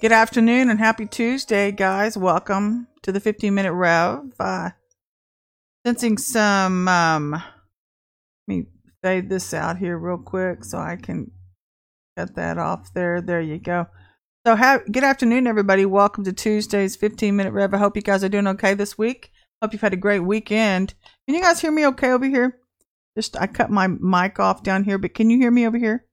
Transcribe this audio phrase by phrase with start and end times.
[0.00, 2.16] Good afternoon and happy Tuesday, guys.
[2.16, 4.32] Welcome to the 15 minute rev.
[4.40, 4.70] Uh,
[5.84, 7.42] sensing some, um, let
[8.46, 8.64] me
[9.02, 11.32] fade this out here real quick so I can
[12.16, 13.20] cut that off there.
[13.20, 13.88] There you go.
[14.46, 15.84] So, have, good afternoon, everybody.
[15.84, 17.74] Welcome to Tuesday's 15 minute rev.
[17.74, 19.30] I hope you guys are doing okay this week.
[19.60, 20.94] Hope you've had a great weekend.
[21.26, 22.58] Can you guys hear me okay over here?
[23.18, 26.06] Just, I cut my mic off down here, but can you hear me over here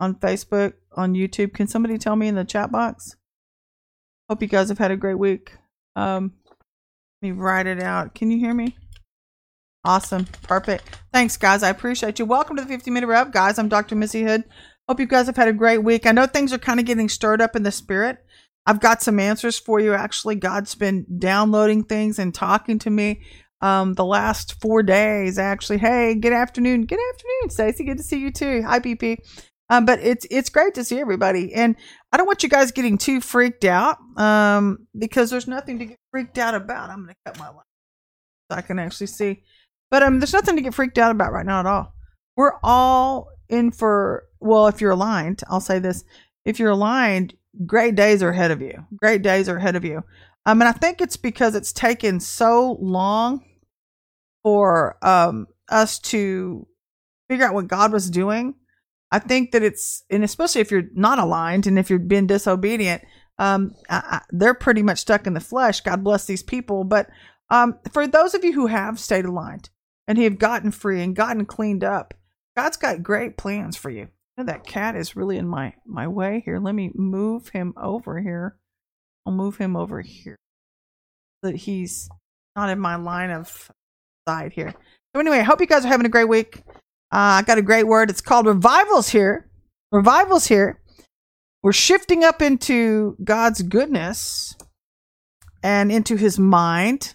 [0.00, 0.74] on Facebook?
[0.96, 1.54] on YouTube.
[1.54, 3.16] Can somebody tell me in the chat box?
[4.28, 5.52] Hope you guys have had a great week.
[5.96, 6.32] Um,
[7.22, 8.14] let me write it out.
[8.14, 8.76] Can you hear me?
[9.84, 10.26] Awesome.
[10.42, 10.98] Perfect.
[11.12, 11.62] Thanks, guys.
[11.62, 12.24] I appreciate you.
[12.24, 13.58] Welcome to the 50 Minute Rev, guys.
[13.58, 13.96] I'm Dr.
[13.96, 14.44] Missy Hood.
[14.88, 16.06] Hope you guys have had a great week.
[16.06, 18.18] I know things are kind of getting stirred up in the spirit.
[18.66, 19.92] I've got some answers for you.
[19.92, 23.22] Actually, God's been downloading things and talking to me
[23.60, 25.38] um, the last four days.
[25.38, 26.86] Actually, hey, good afternoon.
[26.86, 27.84] Good afternoon, Stacy.
[27.84, 28.62] Good to see you too.
[28.62, 29.18] Hi, BP.
[29.70, 31.74] Um, but it's it's great to see everybody, and
[32.12, 35.98] I don't want you guys getting too freaked out um, because there's nothing to get
[36.10, 36.90] freaked out about.
[36.90, 37.64] I'm going to cut my light
[38.50, 39.42] so I can actually see,
[39.90, 41.94] but um, there's nothing to get freaked out about right now at all.
[42.36, 46.04] We're all in for well, if you're aligned, I'll say this:
[46.44, 48.84] if you're aligned, great days are ahead of you.
[48.96, 50.02] Great days are ahead of you.
[50.44, 53.42] Um, and I think it's because it's taken so long
[54.42, 56.66] for um us to
[57.30, 58.56] figure out what God was doing
[59.14, 63.04] I think that it's, and especially if you're not aligned and if you've been disobedient,
[63.38, 65.82] um, I, I, they're pretty much stuck in the flesh.
[65.82, 66.82] God bless these people.
[66.82, 67.08] But
[67.48, 69.70] um, for those of you who have stayed aligned
[70.08, 72.12] and have gotten free and gotten cleaned up,
[72.56, 74.08] God's got great plans for you.
[74.36, 76.58] that cat is really in my my way here.
[76.58, 78.56] Let me move him over here.
[79.24, 80.36] I'll move him over here
[81.40, 82.08] so that he's
[82.56, 83.70] not in my line of
[84.26, 84.74] sight here.
[85.14, 86.64] So anyway, I hope you guys are having a great week.
[87.14, 88.10] Uh, I got a great word.
[88.10, 89.48] It's called revivals here.
[89.92, 90.80] Revivals here.
[91.62, 94.56] We're shifting up into God's goodness
[95.62, 97.14] and into his mind.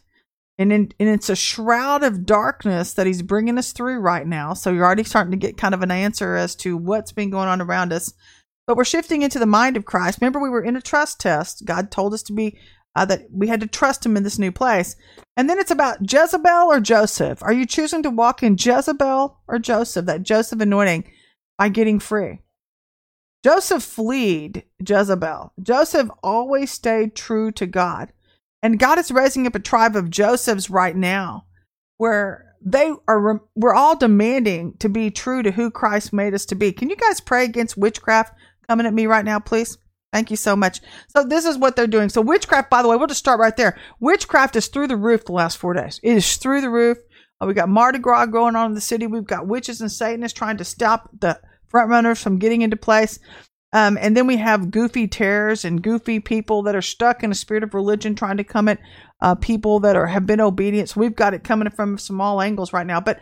[0.57, 4.53] And, in, and it's a shroud of darkness that he's bringing us through right now.
[4.53, 7.49] So you're already starting to get kind of an answer as to what's been going
[7.49, 8.13] on around us.
[8.67, 10.19] But we're shifting into the mind of Christ.
[10.21, 11.65] Remember, we were in a trust test.
[11.65, 12.57] God told us to be
[12.99, 14.97] uh, that we had to trust him in this new place.
[15.37, 17.41] And then it's about Jezebel or Joseph.
[17.41, 21.09] Are you choosing to walk in Jezebel or Joseph, that Joseph anointing,
[21.57, 22.41] by getting free?
[23.41, 25.53] Joseph fled Jezebel.
[25.63, 28.11] Joseph always stayed true to God.
[28.61, 31.45] And God is raising up a tribe of Josephs right now
[31.99, 36.55] where they are, we're all demanding to be true to who Christ made us to
[36.55, 36.73] be.
[36.73, 39.77] Can you guys pray against witchcraft coming at me right now, please?
[40.11, 40.81] Thank you so much.
[41.15, 42.09] So this is what they're doing.
[42.09, 43.77] So witchcraft, by the way, we'll just start right there.
[43.99, 45.99] Witchcraft is through the roof the last four days.
[46.01, 46.97] It is through the roof.
[47.39, 49.05] Uh, we got Mardi Gras going on in the city.
[49.05, 53.19] We've got witches and Satanists trying to stop the front runners from getting into place.
[53.71, 57.35] Um, and then we have goofy terrors and goofy people that are stuck in a
[57.35, 58.79] spirit of religion trying to come at
[59.21, 60.89] uh, people that are have been obedient.
[60.89, 62.99] So we've got it coming from some all angles right now.
[62.99, 63.19] But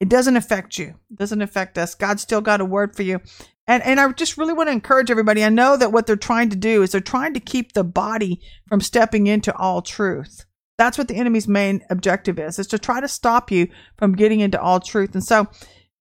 [0.00, 0.88] it doesn't affect you.
[1.10, 1.94] It doesn't affect us.
[1.94, 3.22] God's still got a word for you.
[3.66, 5.42] And and I just really want to encourage everybody.
[5.42, 8.40] I know that what they're trying to do is they're trying to keep the body
[8.68, 10.44] from stepping into all truth.
[10.76, 14.40] That's what the enemy's main objective is, is to try to stop you from getting
[14.40, 15.14] into all truth.
[15.14, 15.46] And so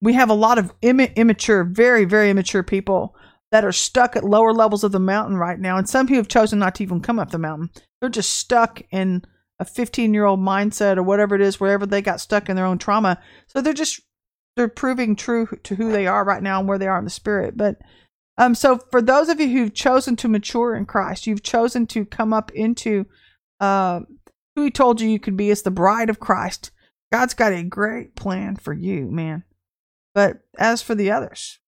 [0.01, 3.15] we have a lot of Im- immature, very, very immature people
[3.51, 5.77] that are stuck at lower levels of the mountain right now.
[5.77, 7.69] And some who have chosen not to even come up the mountain.
[8.01, 9.23] They're just stuck in
[9.59, 12.65] a 15 year old mindset or whatever it is, wherever they got stuck in their
[12.65, 13.21] own trauma.
[13.47, 14.01] So they're just
[14.55, 17.09] they're proving true to who they are right now and where they are in the
[17.09, 17.57] spirit.
[17.57, 17.77] But
[18.37, 22.05] um, so for those of you who've chosen to mature in Christ, you've chosen to
[22.05, 23.05] come up into
[23.59, 24.01] uh,
[24.55, 26.71] who He told you you could be as the bride of Christ.
[27.11, 29.43] God's got a great plan for you, man.
[30.15, 31.59] But as for the others,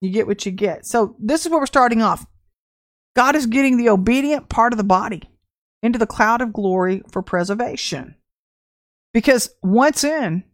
[0.00, 0.86] you get what you get.
[0.86, 2.26] So this is where we're starting off.
[3.16, 5.22] God is getting the obedient part of the body
[5.82, 8.14] into the cloud of glory for preservation.
[9.12, 10.44] Because once in,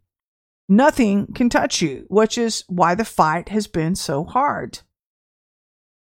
[0.68, 4.80] nothing can touch you, which is why the fight has been so hard.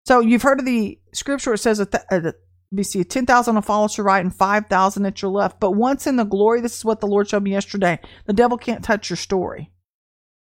[0.06, 1.54] So you've heard of the scripture.
[1.54, 2.34] It says that,
[2.70, 5.60] we see 10,000 will fall at your right and 5,000 at your left.
[5.60, 8.00] But once in the glory, this is what the Lord showed me yesterday.
[8.26, 9.70] The devil can't touch your story.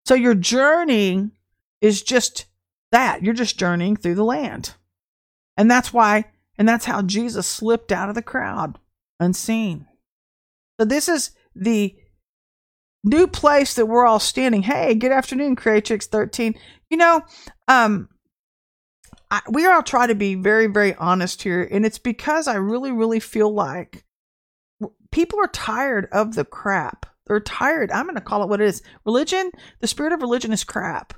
[0.06, 1.30] So your journey
[1.80, 2.46] is just
[2.92, 3.24] that.
[3.24, 4.74] You're just journeying through the land.
[5.58, 6.26] And that's why,
[6.58, 8.80] and that's how Jesus slipped out of the crowd
[9.20, 9.86] unseen.
[10.80, 11.96] So this is the
[13.04, 14.64] new place that we're all standing.
[14.64, 16.56] Hey, good afternoon, Creatrix 13.
[16.90, 17.22] You know,
[17.68, 18.10] um,
[19.32, 22.92] I, we all try to be very, very honest here, and it's because I really,
[22.92, 24.06] really feel like
[25.12, 27.06] people are tired of the crap.
[27.28, 27.92] They're tired.
[27.92, 28.82] I'm going to call it what it is.
[29.06, 29.52] Religion,
[29.82, 31.14] the spirit of religion is crap.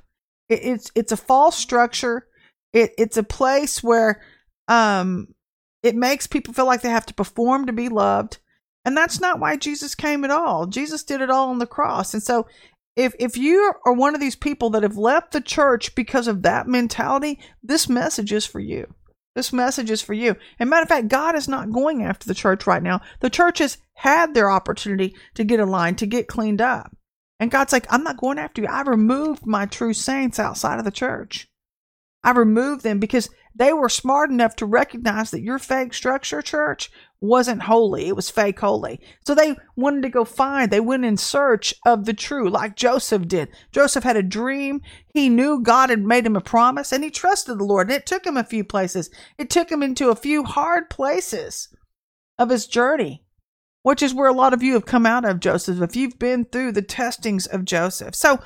[0.48, 2.26] It, it's it's a false structure.
[2.72, 4.22] It, it's a place where
[4.68, 5.28] Um,
[5.82, 8.38] it makes people feel like they have to perform to be loved.
[8.86, 10.66] And that's not why Jesus came at all.
[10.66, 12.14] Jesus did it all on the cross.
[12.14, 12.46] And so
[12.94, 16.42] if if you are one of these people that have left the church because of
[16.42, 18.94] that mentality, this message is for you.
[19.34, 20.36] This message is for you.
[20.58, 23.02] And matter of fact, God is not going after the church right now.
[23.20, 26.96] The church has had their opportunity to get aligned, to get cleaned up.
[27.38, 28.68] And God's like, I'm not going after you.
[28.68, 31.48] I removed my true saints outside of the church.
[32.24, 36.90] I removed them because they were smart enough to recognize that your fake structure church
[37.20, 38.08] wasn't holy.
[38.08, 39.00] It was fake holy.
[39.26, 43.26] So they wanted to go find, they went in search of the true, like Joseph
[43.26, 43.48] did.
[43.72, 44.82] Joseph had a dream.
[45.14, 47.88] He knew God had made him a promise and he trusted the Lord.
[47.88, 49.10] And it took him a few places.
[49.38, 51.68] It took him into a few hard places
[52.38, 53.24] of his journey,
[53.82, 56.44] which is where a lot of you have come out of, Joseph, if you've been
[56.44, 58.14] through the testings of Joseph.
[58.14, 58.40] So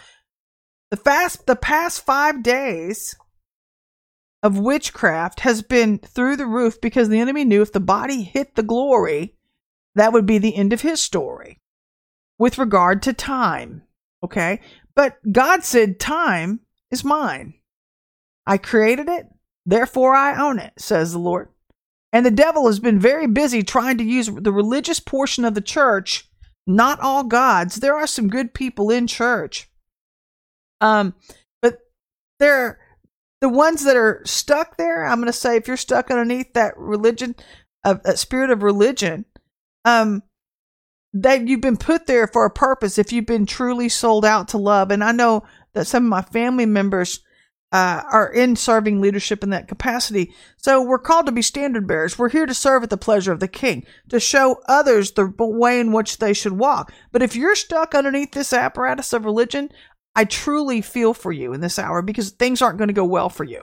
[0.90, 3.16] the fast, the past five days,
[4.42, 8.54] of witchcraft has been through the roof because the enemy knew if the body hit
[8.54, 9.34] the glory,
[9.94, 11.60] that would be the end of his story
[12.38, 13.82] with regard to time.
[14.22, 14.60] Okay.
[14.94, 16.60] But God said, Time
[16.90, 17.54] is mine.
[18.46, 19.26] I created it,
[19.64, 21.48] therefore I own it, says the Lord.
[22.12, 25.60] And the devil has been very busy trying to use the religious portion of the
[25.60, 26.28] church,
[26.66, 27.76] not all gods.
[27.76, 29.70] There are some good people in church.
[30.80, 31.14] Um,
[31.62, 31.78] but
[32.40, 32.79] there
[33.40, 36.76] the ones that are stuck there, I'm going to say if you're stuck underneath that
[36.76, 37.34] religion,
[37.84, 39.24] of that spirit of religion,
[39.84, 40.22] um,
[41.12, 42.98] that you've been put there for a purpose.
[42.98, 45.42] If you've been truly sold out to love, and I know
[45.72, 47.20] that some of my family members
[47.72, 50.32] uh, are in serving leadership in that capacity.
[50.56, 52.18] So we're called to be standard bearers.
[52.18, 55.78] We're here to serve at the pleasure of the King, to show others the way
[55.78, 56.92] in which they should walk.
[57.12, 59.70] But if you're stuck underneath this apparatus of religion,
[60.14, 63.28] I truly feel for you in this hour because things aren't going to go well
[63.28, 63.62] for you.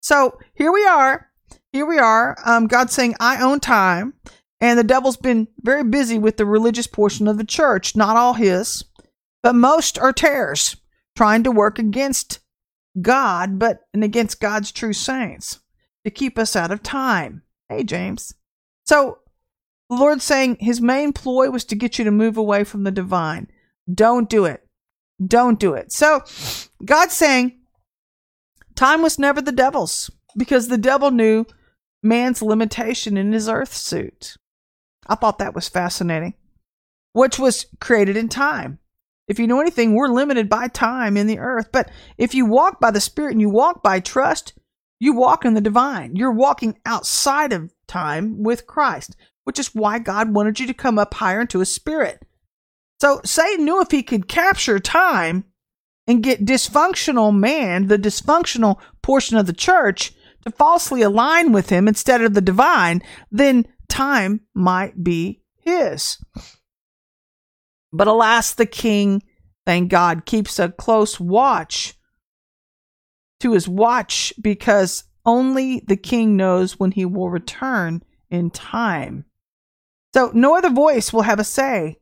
[0.00, 1.28] So here we are.
[1.72, 2.36] Here we are.
[2.44, 4.14] Um, God's saying, I own time.
[4.60, 8.34] And the devil's been very busy with the religious portion of the church, not all
[8.34, 8.84] his,
[9.42, 10.76] but most are tares,
[11.16, 12.40] trying to work against
[13.00, 15.60] God, but and against God's true saints
[16.04, 17.42] to keep us out of time.
[17.68, 18.34] Hey, James.
[18.84, 19.18] So
[19.88, 22.90] the Lord's saying his main ploy was to get you to move away from the
[22.90, 23.48] divine.
[23.92, 24.66] Don't do it.
[25.24, 25.92] Don't do it.
[25.92, 26.22] So
[26.84, 27.58] God's saying
[28.76, 31.44] time was never the devil's because the devil knew
[32.02, 34.36] man's limitation in his earth suit.
[35.06, 36.34] I thought that was fascinating,
[37.12, 38.78] which was created in time.
[39.26, 41.68] If you know anything, we're limited by time in the earth.
[41.72, 44.54] But if you walk by the Spirit and you walk by trust,
[45.00, 46.16] you walk in the divine.
[46.16, 50.98] You're walking outside of time with Christ, which is why God wanted you to come
[50.98, 52.24] up higher into His Spirit.
[53.00, 55.44] So Satan knew if he could capture time
[56.06, 60.12] and get dysfunctional man, the dysfunctional portion of the church,
[60.44, 66.18] to falsely align with him instead of the divine, then time might be his.
[67.92, 69.22] But alas, the king,
[69.66, 71.94] thank God, keeps a close watch
[73.40, 79.24] to his watch because only the king knows when he will return in time.
[80.14, 81.98] So no other voice will have a say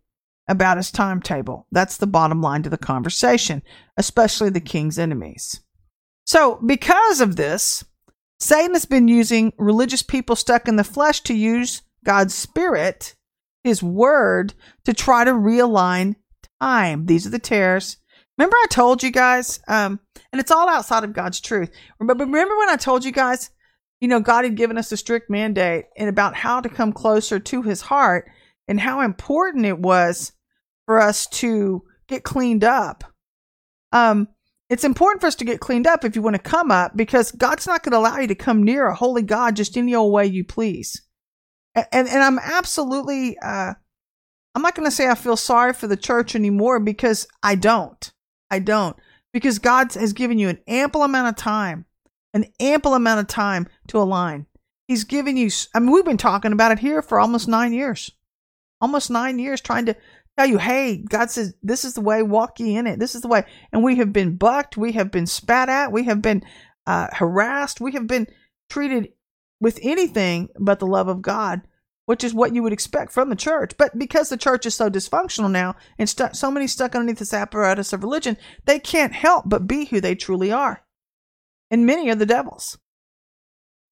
[0.48, 1.66] about his timetable.
[1.72, 3.62] That's the bottom line to the conversation,
[3.96, 5.60] especially the king's enemies.
[6.24, 7.84] So, because of this,
[8.38, 13.14] Satan has been using religious people stuck in the flesh to use God's spirit,
[13.64, 16.16] his word, to try to realign
[16.60, 17.06] time.
[17.06, 17.96] These are the tares.
[18.38, 19.98] Remember, I told you guys, um,
[20.30, 21.70] and it's all outside of God's truth.
[21.98, 23.50] Remember, remember when I told you guys,
[24.00, 27.38] you know, God had given us a strict mandate and about how to come closer
[27.38, 28.30] to his heart
[28.68, 30.32] and how important it was
[30.86, 33.04] for us to get cleaned up.
[33.92, 34.28] Um,
[34.68, 37.30] it's important for us to get cleaned up if you want to come up because
[37.32, 40.12] God's not going to allow you to come near a holy God just any old
[40.12, 41.02] way you please.
[41.74, 43.74] And and, I'm absolutely uh,
[44.54, 48.12] I'm not going to say I feel sorry for the church anymore because I don't.
[48.50, 48.96] I don't
[49.32, 51.84] because God has given you an ample amount of time,
[52.32, 54.46] an ample amount of time to align.
[54.88, 55.50] He's given you.
[55.74, 58.10] I mean, we've been talking about it here for almost nine years,
[58.80, 59.96] almost nine years, trying to
[60.36, 62.98] tell you, hey, God says, this is the way, walk ye in it.
[62.98, 63.44] This is the way.
[63.72, 64.76] And we have been bucked.
[64.76, 65.92] We have been spat at.
[65.92, 66.42] We have been
[66.86, 67.80] uh, harassed.
[67.80, 68.26] We have been
[68.68, 69.12] treated
[69.60, 71.62] with anything but the love of God,
[72.04, 73.72] which is what you would expect from the church.
[73.78, 77.32] But because the church is so dysfunctional now and st- so many stuck underneath this
[77.32, 80.82] apparatus of religion, they can't help but be who they truly are.
[81.70, 82.78] And many are the devils.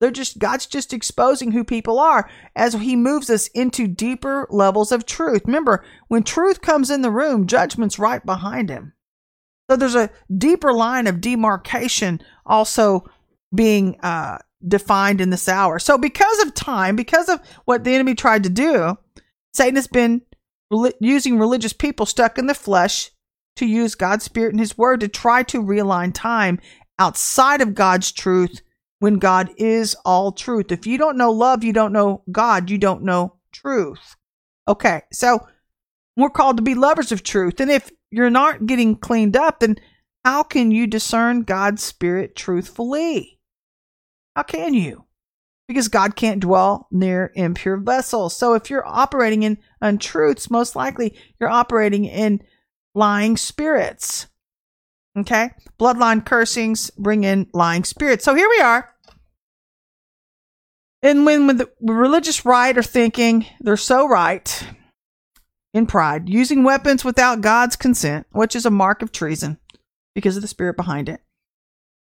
[0.01, 4.93] They're just, God's just exposing who people are as He moves us into deeper levels
[4.93, 5.43] of truth.
[5.47, 8.93] Remember, when truth comes in the room, judgment's right behind Him.
[9.71, 13.09] So there's a deeper line of demarcation also
[13.55, 15.79] being uh, defined in this hour.
[15.79, 18.99] So, because of time, because of what the enemy tried to do,
[19.55, 20.23] Satan has been
[21.01, 23.11] using religious people stuck in the flesh
[23.57, 26.59] to use God's Spirit and His Word to try to realign time
[26.99, 28.61] outside of God's truth
[28.99, 30.73] when God is all truth.
[30.73, 34.17] If you don't know love, you don't know God, you don't know truth.
[34.67, 35.47] Okay, so
[36.17, 37.61] we're called to be lovers of truth.
[37.61, 39.77] And if you're not getting cleaned up, then
[40.25, 43.41] how can you discern God's Spirit truthfully?
[44.35, 45.05] How can you?
[45.69, 48.37] Because God can't dwell near impure vessels.
[48.37, 52.43] So if you're operating in untruths, most likely you're operating in
[52.95, 54.27] lying spirits.
[55.17, 55.51] Okay?
[55.79, 58.25] Bloodline cursings bring in lying spirits.
[58.25, 58.91] So here we are.
[61.03, 64.67] And when, when the religious right are thinking they're so right
[65.75, 69.59] in pride, using weapons without God's consent, which is a mark of treason
[70.15, 71.21] because of the spirit behind it.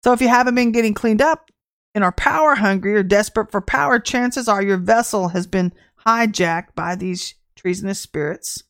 [0.03, 1.49] So if you haven't been getting cleaned up
[1.95, 5.73] and are power hungry or desperate for power, chances are your vessel has been
[6.05, 8.63] hijacked by these treasonous spirits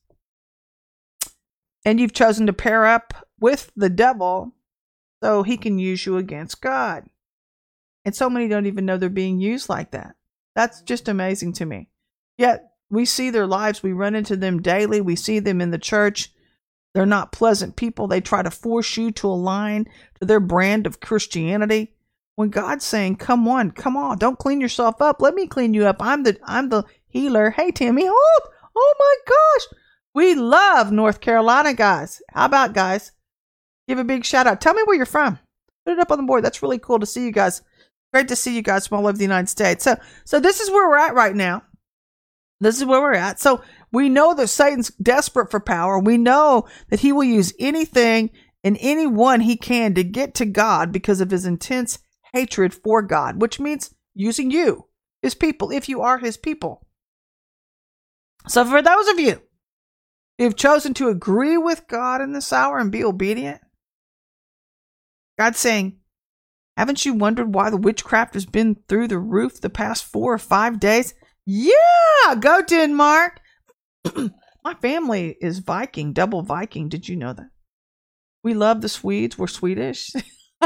[1.84, 4.52] and you've chosen to pair up with the devil
[5.22, 7.04] so he can use you against God.
[8.04, 10.16] And so many don't even know they're being used like that.
[10.54, 11.88] That's just amazing to me.
[12.38, 15.78] Yet we see their lives, we run into them daily, we see them in the
[15.78, 16.32] church.
[16.94, 18.06] They're not pleasant people.
[18.06, 19.88] They try to force you to align
[20.20, 21.94] to their brand of Christianity.
[22.34, 25.20] When God's saying, "Come on, come on, don't clean yourself up.
[25.20, 25.96] Let me clean you up.
[26.00, 28.40] I'm the I'm the healer." Hey, Tammy, oh,
[28.74, 29.78] oh my gosh,
[30.14, 32.22] we love North Carolina, guys.
[32.30, 33.12] How about guys?
[33.88, 34.60] Give a big shout out.
[34.60, 35.38] Tell me where you're from.
[35.84, 36.44] Put it up on the board.
[36.44, 37.62] That's really cool to see you guys.
[38.12, 39.84] Great to see you guys from all over the United States.
[39.84, 41.62] So, so this is where we're at right now.
[42.60, 43.40] This is where we're at.
[43.40, 45.98] So we know that Satan's desperate for power.
[45.98, 48.30] We know that he will use anything
[48.62, 51.98] and anyone he can to get to God because of his intense
[52.32, 54.86] hatred for God, which means using you,
[55.22, 56.86] his people, if you are his people.
[58.46, 59.42] So for those of you
[60.38, 63.60] who've chosen to agree with God in this hour and be obedient.
[65.42, 65.96] God's saying,
[66.76, 70.38] Haven't you wondered why the witchcraft has been through the roof the past four or
[70.38, 71.14] five days?
[71.44, 73.40] Yeah, go Denmark.
[74.64, 76.88] My family is Viking, double Viking.
[76.88, 77.50] Did you know that?
[78.44, 79.36] We love the Swedes.
[79.36, 80.12] We're Swedish.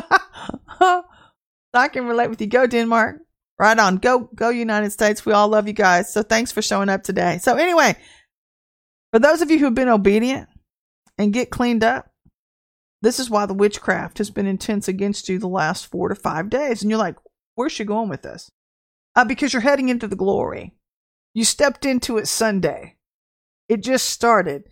[0.78, 2.46] I can relate with you.
[2.46, 3.22] Go Denmark.
[3.58, 3.96] Right on.
[3.96, 5.24] Go, go United States.
[5.24, 6.12] We all love you guys.
[6.12, 7.38] So thanks for showing up today.
[7.38, 7.96] So anyway,
[9.10, 10.50] for those of you who have been obedient
[11.16, 12.10] and get cleaned up,
[13.06, 16.50] this is why the witchcraft has been intense against you the last four to five
[16.50, 16.82] days.
[16.82, 17.14] And you're like,
[17.54, 18.50] where's she going with this?
[19.14, 20.74] Uh, because you're heading into the glory.
[21.32, 22.96] You stepped into it Sunday.
[23.68, 24.64] It just started.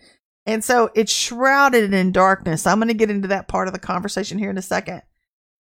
[0.47, 2.67] And so it's shrouded in darkness.
[2.67, 5.03] I'm going to get into that part of the conversation here in a second.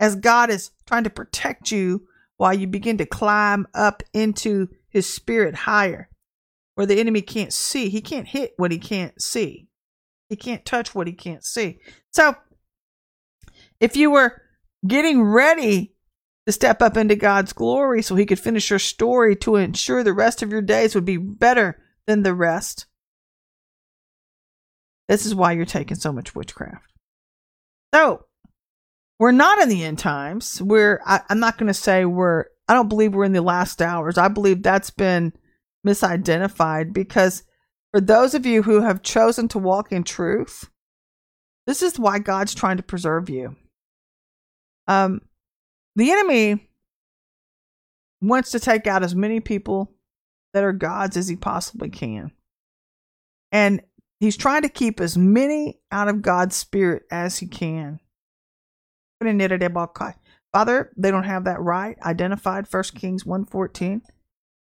[0.01, 5.09] As God is trying to protect you while you begin to climb up into his
[5.09, 6.09] spirit higher
[6.75, 7.89] where the enemy can't see.
[7.89, 9.69] He can't hit what he can't see.
[10.29, 11.79] He can't touch what he can't see.
[12.11, 12.35] So,
[13.85, 14.41] if you were
[14.87, 15.95] getting ready
[16.47, 20.15] to step up into God's glory so he could finish your story to ensure the
[20.15, 22.87] rest of your days would be better than the rest,
[25.07, 26.93] this is why you're taking so much witchcraft.
[27.95, 28.25] So,
[29.19, 30.63] we're not in the end times.
[30.63, 33.83] We're, I, I'm not going to say we're, I don't believe we're in the last
[33.83, 34.17] hours.
[34.17, 35.35] I believe that's been
[35.87, 37.43] misidentified because
[37.93, 40.71] for those of you who have chosen to walk in truth,
[41.67, 43.57] this is why God's trying to preserve you.
[44.87, 45.21] Um,
[45.97, 46.69] the enemy
[48.21, 49.93] wants to take out as many people
[50.53, 52.33] that are God's as he possibly can.
[53.53, 53.83] And
[54.21, 58.01] he's trying to keep as many out of God's spirit as he can.
[59.21, 62.69] Father, they don't have that right identified.
[62.69, 64.03] First Kings 114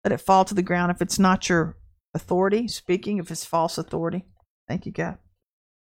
[0.04, 1.78] let it fall to the ground if it's not your
[2.14, 4.26] authority speaking, if it's false authority.
[4.68, 5.18] Thank you, God.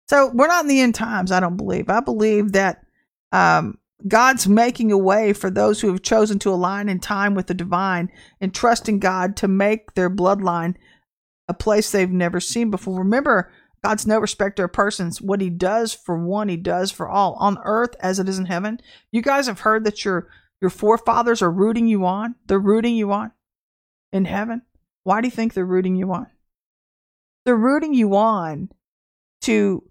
[0.07, 1.89] So we're not in the end times, I don't believe.
[1.89, 2.83] I believe that
[3.31, 7.47] um, God's making a way for those who have chosen to align in time with
[7.47, 10.75] the divine and trusting God to make their bloodline
[11.47, 12.99] a place they've never seen before.
[12.99, 13.51] Remember,
[13.83, 15.21] God's no respecter of persons.
[15.21, 18.45] What he does for one, he does for all on earth as it is in
[18.45, 18.79] heaven.
[19.11, 20.29] You guys have heard that your
[20.61, 22.35] your forefathers are rooting you on.
[22.47, 23.31] They're rooting you on
[24.11, 24.63] in heaven?
[25.03, 26.27] Why do you think they're rooting you on?
[27.45, 28.69] They're rooting you on
[29.41, 29.83] to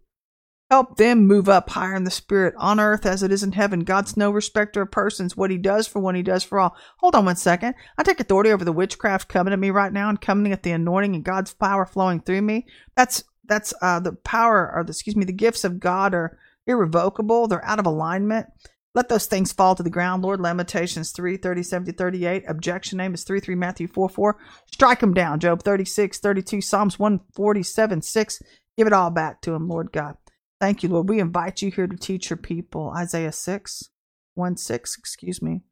[0.70, 3.80] help them move up higher in the spirit on earth as it is in heaven.
[3.80, 5.36] God's no respecter of persons.
[5.36, 6.76] What he does for one, he does for all.
[6.98, 7.74] Hold on one second.
[7.96, 10.72] I take authority over the witchcraft coming at me right now and coming at the
[10.72, 12.66] anointing and God's power flowing through me.
[12.96, 17.48] That's that's uh, the power or the excuse me, the gifts of God are irrevocable.
[17.48, 18.46] They're out of alignment.
[18.94, 20.40] Let those things fall to the ground, Lord.
[20.40, 22.44] Lamentations 3, 37 to 38.
[22.48, 24.38] Objection name is 3, 3, Matthew 4, 4.
[24.72, 25.40] Strike them down.
[25.40, 28.42] Job 36, 32, Psalms 147, 6.
[28.76, 30.16] Give it all back to him, Lord God.
[30.60, 31.08] Thank you, Lord.
[31.08, 32.92] We invite you here to teach your people.
[32.96, 33.90] Isaiah 6,
[34.34, 35.62] 1, 6, excuse me.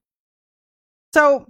[1.12, 1.46] So,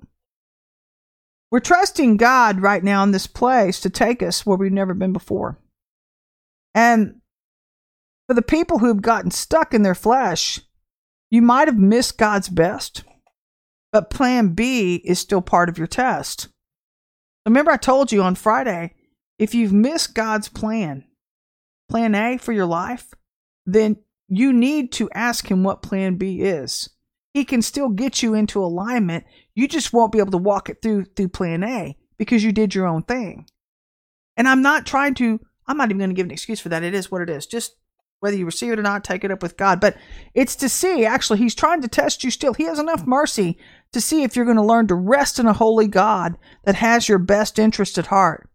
[1.50, 5.12] we're trusting God right now in this place to take us where we've never been
[5.12, 5.58] before.
[6.74, 7.20] And
[8.26, 10.60] for the people who've gotten stuck in their flesh,
[11.30, 13.04] you might have missed God's best,
[13.92, 16.48] but plan B is still part of your test.
[17.44, 18.94] Remember, I told you on Friday
[19.38, 21.04] if you've missed God's plan,
[21.88, 23.14] plan A for your life,
[23.66, 23.96] then
[24.28, 26.88] you need to ask Him what plan B is.
[27.34, 29.24] He can still get you into alignment.
[29.54, 32.74] You just won't be able to walk it through through plan A because you did
[32.74, 33.46] your own thing.
[34.36, 36.82] And I'm not trying to, I'm not even going to give an excuse for that.
[36.82, 37.46] It is what it is.
[37.46, 37.76] Just
[38.20, 39.80] whether you receive it or not, take it up with God.
[39.80, 39.96] But
[40.34, 42.54] it's to see, actually, He's trying to test you still.
[42.54, 43.58] He has enough mercy
[43.92, 47.08] to see if you're going to learn to rest in a holy God that has
[47.08, 48.48] your best interest at heart.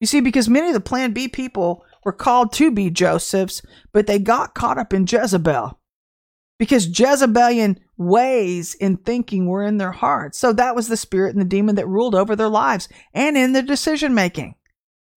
[0.00, 4.06] You see, because many of the Plan B people were called to be Josephs, but
[4.06, 5.78] they got caught up in Jezebel
[6.58, 10.38] because Jezebelian ways in thinking were in their hearts.
[10.38, 13.52] So that was the spirit and the demon that ruled over their lives and in
[13.52, 14.54] their decision making.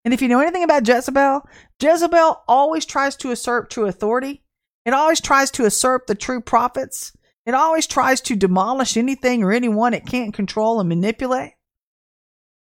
[0.04, 1.42] And if you know anything about Jezebel,
[1.82, 4.44] Jezebel always tries to usurp true authority.
[4.86, 7.16] It always tries to usurp the true prophets.
[7.46, 11.54] It always tries to demolish anything or anyone it can't control and manipulate.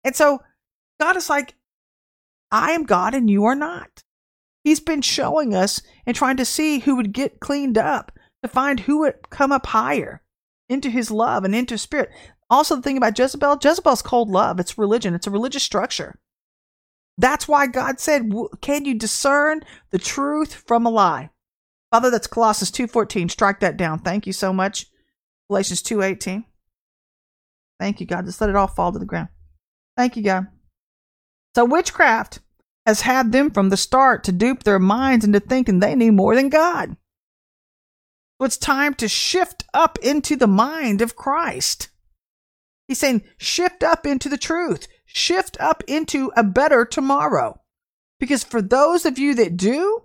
[0.04, 0.40] And so
[1.00, 1.56] God is like,
[2.52, 4.04] I am God and you are not.
[4.70, 8.12] He's been showing us and trying to see who would get cleaned up,
[8.44, 10.22] to find who would come up higher
[10.70, 12.12] into his love and into spirit.
[12.52, 14.60] Also, the thing about Jezebel, Jezebel's cold love.
[14.60, 16.20] It's religion, it's a religious structure.
[17.18, 21.32] That's why God said, "Can you discern the truth from a lie?"
[21.92, 23.28] Father, that's Colossians 2:14.
[23.28, 23.98] Strike that down.
[23.98, 24.86] Thank you so much.
[25.50, 26.46] Galatians 2:18.
[27.80, 28.28] Thank you, God.
[28.28, 29.30] Just let it all fall to the ground.
[29.98, 30.46] Thank you, God.
[31.56, 32.42] So witchcraft
[32.86, 36.36] has had them from the start to dupe their minds into thinking they knew more
[36.36, 36.96] than God.
[38.40, 41.90] So it's time to shift up into the mind of Christ.
[42.88, 47.60] He's saying, shift up into the truth shift up into a better tomorrow.
[48.20, 50.04] Because for those of you that do,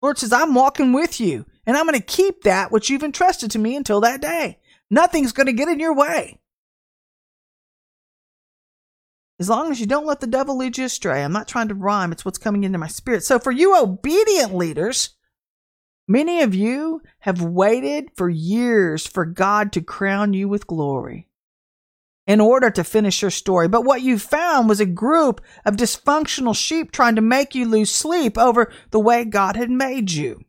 [0.00, 3.50] Lord says, I'm walking with you and I'm going to keep that which you've entrusted
[3.52, 4.58] to me until that day.
[4.90, 6.40] Nothing's going to get in your way.
[9.42, 11.24] As long as you don't let the devil lead you astray.
[11.24, 13.24] I'm not trying to rhyme, it's what's coming into my spirit.
[13.24, 15.16] So, for you obedient leaders,
[16.06, 21.26] many of you have waited for years for God to crown you with glory
[22.24, 23.66] in order to finish your story.
[23.66, 27.90] But what you found was a group of dysfunctional sheep trying to make you lose
[27.90, 30.44] sleep over the way God had made you.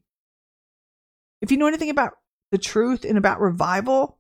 [1.42, 2.14] If you know anything about
[2.52, 4.20] the truth and about revival,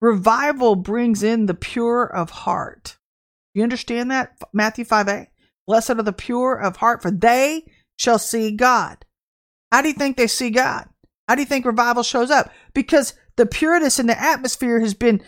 [0.00, 2.96] revival brings in the pure of heart.
[3.54, 4.36] You understand that?
[4.52, 5.28] Matthew 5 8.
[5.66, 7.64] Blessed are the pure of heart, for they
[7.96, 9.04] shall see God.
[9.72, 10.88] How do you think they see God?
[11.28, 12.50] How do you think revival shows up?
[12.74, 15.22] Because the pureness in the atmosphere has been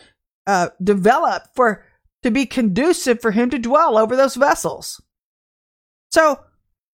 [0.46, 1.84] uh, developed for
[2.22, 5.00] to be conducive for him to dwell over those vessels.
[6.10, 6.40] So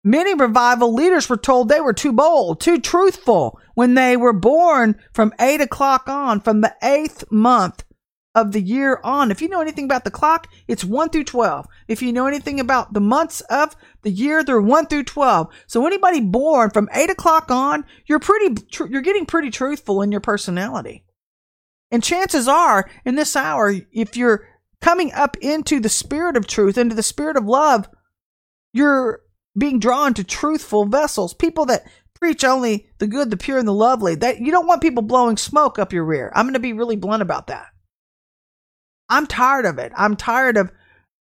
[0.04, 5.00] many revival leaders were told they were too bold, too truthful when they were born
[5.13, 7.84] from eight o'clock on, from the eighth month
[8.34, 9.32] of the year on.
[9.32, 11.67] If you know anything about the clock, it's 1 through 12.
[11.88, 15.48] If you know anything about the months of the year, they're 1 through 12.
[15.67, 20.12] So anybody born from 8 o'clock on, you're pretty, tr- you're getting pretty truthful in
[20.12, 21.04] your personality.
[21.91, 24.48] And chances are, in this hour, if you're
[24.80, 27.89] coming up into the spirit of truth, into the spirit of love,
[28.72, 29.22] you're
[29.58, 31.84] being drawn to truthful vessels, people that
[32.15, 34.15] preach only the good, the pure, and the lovely.
[34.15, 36.32] That you don't want people blowing smoke up your rear.
[36.34, 37.65] I'm going to be really blunt about that.
[39.12, 39.91] I'm tired of it.
[39.95, 40.71] I'm tired of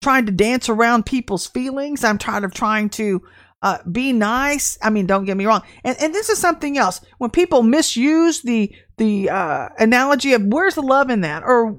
[0.02, 2.04] trying to dance around people's feelings.
[2.04, 3.22] I'm tired of trying to
[3.62, 4.78] uh, be nice.
[4.80, 5.62] I mean, don't get me wrong.
[5.82, 7.00] And and this is something else.
[7.16, 11.76] When people misuse the the uh, analogy of where's the love in that, or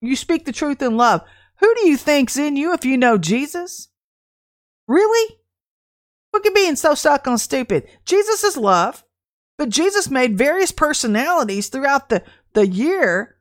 [0.00, 1.22] you speak the truth in love,
[1.58, 3.88] who do you think's in you if you know Jesus?
[4.86, 5.36] Really?
[6.32, 7.88] Look at being so stuck on stupid.
[8.04, 9.04] Jesus is love,
[9.56, 13.37] but Jesus made various personalities throughout the, the year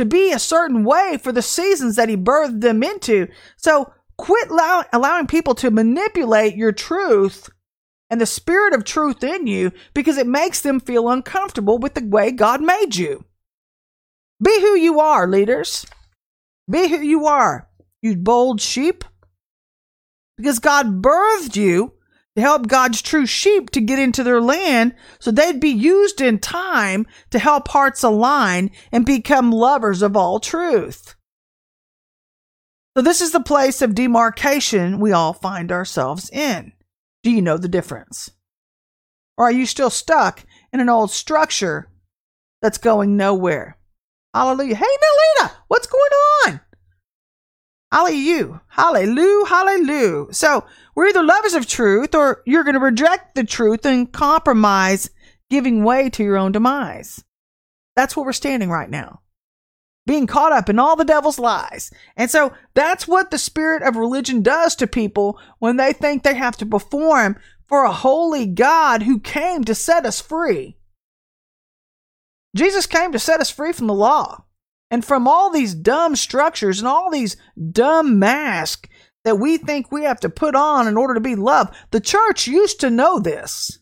[0.00, 3.28] to be a certain way for the seasons that he birthed them into.
[3.58, 7.48] So Quit allow- allowing people to manipulate your truth
[8.10, 12.04] and the spirit of truth in you because it makes them feel uncomfortable with the
[12.04, 13.24] way God made you.
[14.42, 15.86] Be who you are, leaders.
[16.70, 17.68] Be who you are,
[18.02, 19.04] you bold sheep.
[20.36, 21.94] Because God birthed you
[22.36, 26.38] to help God's true sheep to get into their land so they'd be used in
[26.38, 31.16] time to help hearts align and become lovers of all truth.
[32.96, 36.72] So, this is the place of demarcation we all find ourselves in.
[37.22, 38.30] Do you know the difference?
[39.36, 41.88] Or are you still stuck in an old structure
[42.62, 43.78] that's going nowhere?
[44.34, 44.76] Hallelujah.
[44.76, 46.10] Hey, Nelita, what's going
[46.46, 46.60] on?
[47.92, 48.62] Hallelujah.
[48.68, 49.46] Hallelujah.
[49.46, 50.32] Hallelujah.
[50.32, 55.10] So we're either lovers of truth or you're going to reject the truth and compromise,
[55.48, 57.24] giving way to your own demise.
[57.96, 59.22] That's where we're standing right now.
[60.06, 61.92] Being caught up in all the devil's lies.
[62.16, 66.34] And so that's what the spirit of religion does to people when they think they
[66.34, 70.76] have to perform for a holy God who came to set us free.
[72.56, 74.44] Jesus came to set us free from the law
[74.90, 77.36] and from all these dumb structures and all these
[77.70, 78.88] dumb masks
[79.24, 81.74] that we think we have to put on in order to be loved.
[81.90, 83.78] The church used to know this,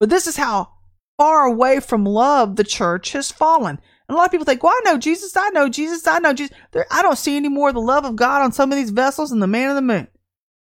[0.00, 0.72] but this is how
[1.18, 3.78] far away from love the church has fallen.
[4.08, 6.32] And a lot of people think, well, I know Jesus, I know Jesus, I know
[6.32, 6.56] Jesus.
[6.72, 8.90] There, I don't see any more of the love of God on some of these
[8.90, 10.08] vessels than the man of the moon.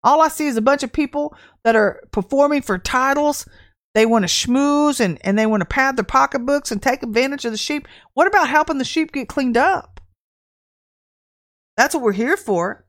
[0.03, 3.47] All I see is a bunch of people that are performing for titles
[3.99, 7.45] they want to schmooze and, and they want to pad their pocketbooks and take advantage
[7.45, 7.89] of the sheep.
[8.15, 10.01] What about helping the sheep get cleaned up?
[11.77, 12.87] That's what we're here for.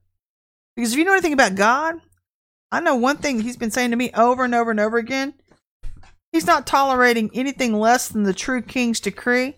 [0.75, 1.95] Because if you know anything about God,
[2.71, 5.33] I know one thing He's been saying to me over and over and over again.
[6.31, 9.57] He's not tolerating anything less than the true King's decree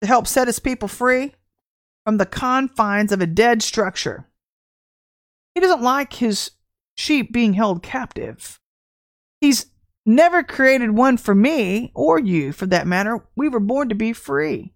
[0.00, 1.34] to help set His people free
[2.06, 4.30] from the confines of a dead structure.
[5.54, 6.52] He doesn't like His
[6.96, 8.58] sheep being held captive.
[9.42, 9.66] He's
[10.06, 13.26] never created one for me or you for that matter.
[13.36, 14.72] We were born to be free.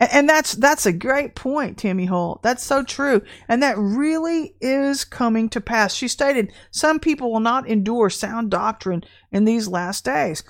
[0.00, 2.42] And that's that's a great point, Tammy Holt.
[2.42, 3.22] That's so true.
[3.46, 5.94] And that really is coming to pass.
[5.94, 10.42] She stated, some people will not endure sound doctrine in these last days.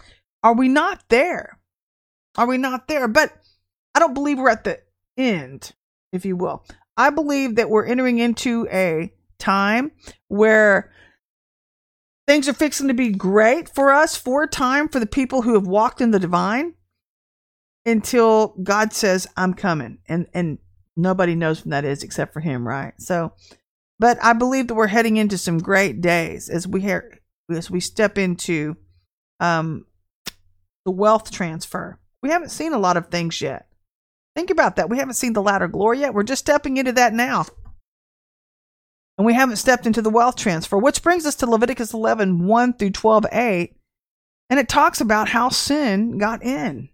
[0.43, 1.59] Are we not there?
[2.39, 3.09] Are we not there?
[3.09, 3.31] But
[3.95, 4.81] I don't believe we're at the
[5.19, 5.73] end,
[6.13, 6.65] if you will.
[6.97, 9.93] I believe that we're entering into a time
[10.29, 10.93] where
[12.27, 15.55] Things are fixing to be great for us for a time for the people who
[15.55, 16.75] have walked in the divine
[17.85, 19.99] until God says, I'm coming.
[20.09, 20.59] And and
[20.97, 22.95] nobody knows when that is except for him, right?
[22.99, 23.33] So
[24.03, 27.79] but I believe that we're heading into some great days as we hear, as we
[27.79, 28.77] step into
[29.39, 29.87] um,
[30.85, 32.01] the wealth transfer.
[32.21, 33.69] We haven't seen a lot of things yet.
[34.35, 34.91] Think about that.
[34.91, 36.15] We haven't seen the latter glory yet.
[36.15, 37.45] We're just stepping into that now
[39.19, 42.73] and we haven't stepped into the wealth transfer, which brings us to Leviticus 11 1
[42.75, 43.77] through 12 8.
[44.51, 46.89] And it talks about how sin got in.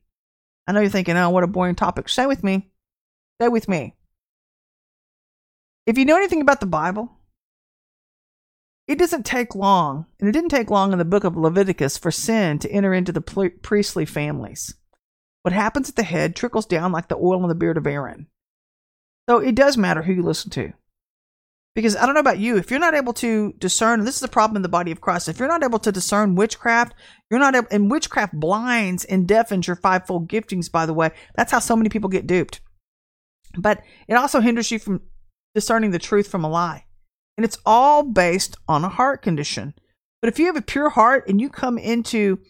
[0.66, 2.08] I know you're thinking, oh, what a boring topic.
[2.08, 2.70] Stay with me.
[3.40, 3.94] Stay with me.
[5.86, 7.18] If you know anything about the Bible,
[8.86, 12.10] it doesn't take long, and it didn't take long in the book of Leviticus for
[12.10, 13.20] sin to enter into the
[13.62, 14.74] priestly families.
[15.42, 18.26] What happens at the head trickles down like the oil on the beard of Aaron.
[19.28, 20.72] So it does matter who you listen to.
[21.78, 24.26] Because I don't know about you, if you're not able to discern, this is a
[24.26, 25.28] problem in the body of Christ.
[25.28, 26.92] If you're not able to discern witchcraft,
[27.30, 31.12] you're not able, and witchcraft blinds and deafens your fivefold giftings, by the way.
[31.36, 32.60] That's how so many people get duped.
[33.56, 35.02] But it also hinders you from
[35.54, 36.86] discerning the truth from a lie.
[37.36, 39.74] And it's all based on a heart condition.
[40.20, 42.40] But if you have a pure heart and you come into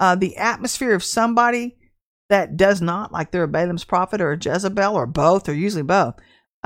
[0.00, 1.78] uh, the atmosphere of somebody
[2.28, 5.82] that does not, like they're a Balaam's prophet or a Jezebel or both, or usually
[5.82, 6.16] both,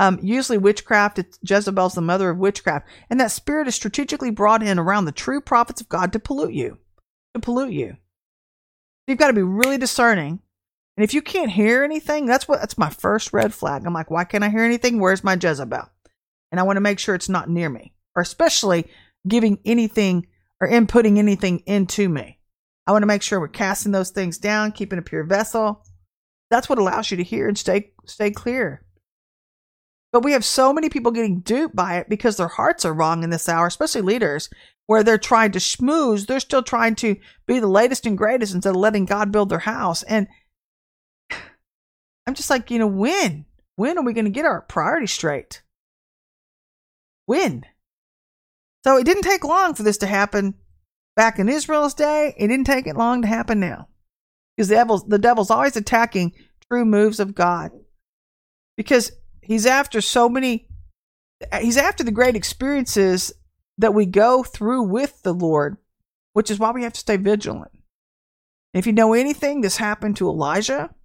[0.01, 2.87] um, usually, witchcraft, it's Jezebel's the mother of witchcraft.
[3.11, 6.55] And that spirit is strategically brought in around the true prophets of God to pollute
[6.55, 6.79] you.
[7.35, 7.97] To pollute you.
[9.05, 10.39] You've got to be really discerning.
[10.97, 13.85] And if you can't hear anything, that's what that's my first red flag.
[13.85, 14.99] I'm like, why can't I hear anything?
[14.99, 15.87] Where's my Jezebel?
[16.51, 18.89] And I want to make sure it's not near me, or especially
[19.27, 20.25] giving anything
[20.59, 22.39] or inputting anything into me.
[22.87, 25.83] I want to make sure we're casting those things down, keeping a pure vessel.
[26.49, 28.83] That's what allows you to hear and stay stay clear.
[30.11, 33.23] But we have so many people getting duped by it because their hearts are wrong
[33.23, 34.49] in this hour, especially leaders,
[34.85, 36.27] where they're trying to schmooze.
[36.27, 37.15] They're still trying to
[37.47, 40.03] be the latest and greatest instead of letting God build their house.
[40.03, 40.27] And
[42.27, 43.45] I'm just like, you know, when?
[43.77, 45.61] When are we going to get our priorities straight?
[47.25, 47.63] When?
[48.83, 50.55] So it didn't take long for this to happen
[51.15, 52.33] back in Israel's day.
[52.37, 53.87] It didn't take it long to happen now.
[54.57, 56.33] Because the devil's, the devil's always attacking
[56.67, 57.71] true moves of God.
[58.75, 59.11] Because
[59.51, 60.69] He's after so many,
[61.59, 63.33] he's after the great experiences
[63.79, 65.75] that we go through with the Lord,
[66.31, 67.73] which is why we have to stay vigilant.
[68.73, 70.95] If you know anything, this happened to Elijah.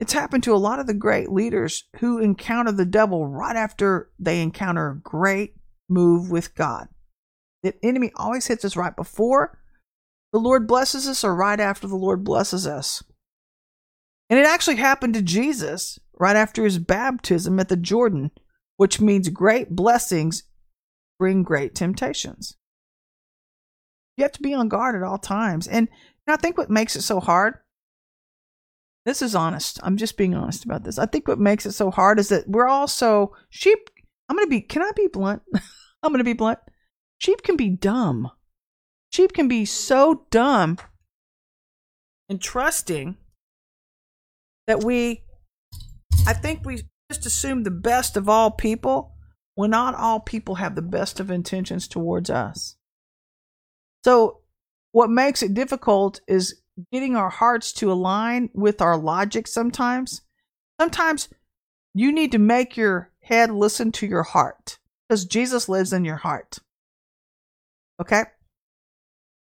[0.00, 4.10] It's happened to a lot of the great leaders who encounter the devil right after
[4.18, 6.88] they encounter a great move with God.
[7.62, 9.58] The enemy always hits us right before
[10.32, 13.02] the Lord blesses us or right after the Lord blesses us.
[14.30, 18.30] And it actually happened to Jesus right after his baptism at the Jordan,
[18.76, 20.44] which means great blessings
[21.18, 22.56] bring great temptations.
[24.16, 25.66] You have to be on guard at all times.
[25.66, 25.88] And
[26.28, 27.54] I think what makes it so hard,
[29.06, 29.80] this is honest.
[29.82, 30.98] I'm just being honest about this.
[30.98, 33.78] I think what makes it so hard is that we're all so sheep.
[34.28, 35.42] I'm going to be, can I be blunt?
[36.02, 36.58] I'm going to be blunt.
[37.18, 38.30] Sheep can be dumb.
[39.10, 40.78] Sheep can be so dumb
[42.28, 43.16] and trusting
[44.66, 45.24] that we,
[46.26, 49.16] I think we just assume the best of all people
[49.54, 52.76] when not all people have the best of intentions towards us.
[54.04, 54.40] So,
[54.92, 56.60] what makes it difficult is
[56.92, 60.22] getting our hearts to align with our logic sometimes.
[60.80, 61.28] Sometimes
[61.94, 66.16] you need to make your head listen to your heart because Jesus lives in your
[66.16, 66.58] heart.
[68.00, 68.24] Okay?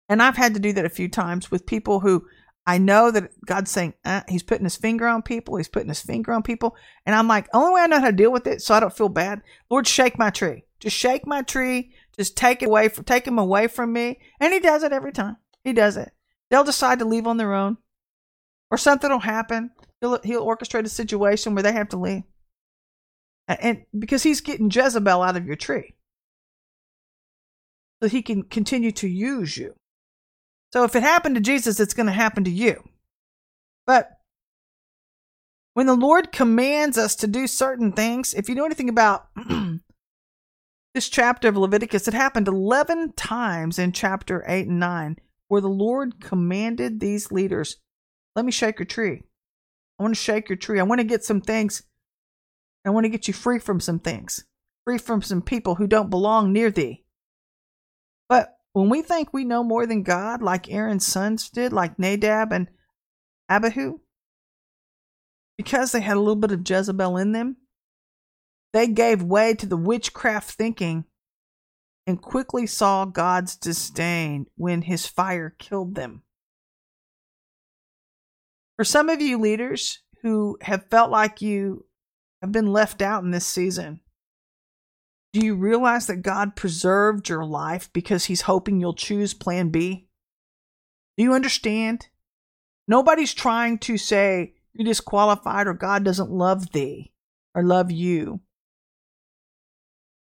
[0.08, 2.26] And I've had to do that a few times with people who
[2.66, 5.56] I know that God's saying, uh, He's putting His finger on people.
[5.56, 6.76] He's putting His finger on people.
[7.04, 8.96] And I'm like, only way I know how to deal with it so I don't
[8.96, 10.64] feel bad, Lord, shake my tree.
[10.80, 11.92] Just shake my tree.
[12.16, 14.20] Just take it away, from, take him away from me.
[14.40, 15.36] And He does it every time.
[15.62, 16.12] He does it.
[16.50, 17.78] They'll decide to leave on their own,
[18.70, 19.70] or something will happen.
[20.00, 22.22] He'll, he'll orchestrate a situation where they have to leave.
[23.48, 25.94] And because He's getting Jezebel out of your tree
[28.02, 29.74] so He can continue to use you.
[30.74, 32.82] So if it happened to Jesus, it's going to happen to you.
[33.86, 34.10] But
[35.74, 39.28] when the Lord commands us to do certain things, if you know anything about
[40.94, 45.68] this chapter of Leviticus, it happened 11 times in chapter 8 and 9 where the
[45.68, 47.76] Lord commanded these leaders,
[48.34, 49.22] Let me shake your tree.
[50.00, 50.80] I want to shake your tree.
[50.80, 51.84] I want to get some things.
[52.84, 54.44] I want to get you free from some things,
[54.84, 57.03] free from some people who don't belong near thee.
[58.74, 62.66] When we think we know more than God, like Aaron's sons did, like Nadab and
[63.48, 64.00] Abihu,
[65.56, 67.56] because they had a little bit of Jezebel in them,
[68.72, 71.04] they gave way to the witchcraft thinking
[72.04, 76.22] and quickly saw God's disdain when his fire killed them.
[78.76, 81.86] For some of you leaders who have felt like you
[82.42, 84.00] have been left out in this season,
[85.34, 90.06] do you realize that God preserved your life because He's hoping you'll choose Plan B?
[91.18, 92.06] Do you understand?
[92.86, 97.12] Nobody's trying to say you're disqualified or God doesn't love thee
[97.52, 98.42] or love you.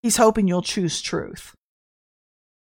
[0.00, 1.56] He's hoping you'll choose truth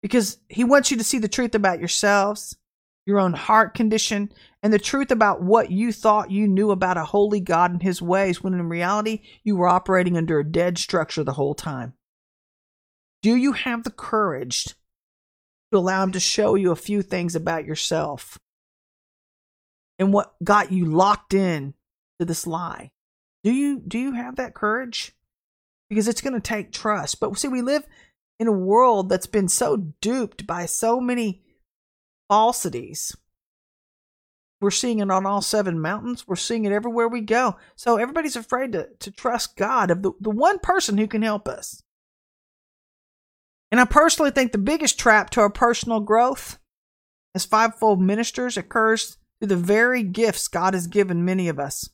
[0.02, 2.58] because He wants you to see the truth about yourselves,
[3.06, 4.30] your own heart condition,
[4.62, 8.02] and the truth about what you thought you knew about a holy God and His
[8.02, 11.94] ways when in reality you were operating under a dead structure the whole time.
[13.24, 14.66] Do you have the courage
[15.72, 18.38] to allow him to show you a few things about yourself
[19.98, 21.72] and what got you locked in
[22.18, 22.90] to this lie?
[23.42, 25.12] Do you do you have that courage?
[25.88, 27.18] Because it's going to take trust.
[27.18, 27.86] But see, we live
[28.38, 31.42] in a world that's been so duped by so many
[32.28, 33.16] falsities.
[34.60, 36.28] We're seeing it on all seven mountains.
[36.28, 37.56] We're seeing it everywhere we go.
[37.74, 41.48] So everybody's afraid to, to trust God of the, the one person who can help
[41.48, 41.83] us.
[43.74, 46.60] And I personally think the biggest trap to our personal growth
[47.34, 51.90] as fivefold ministers occurs through the very gifts God has given many of us.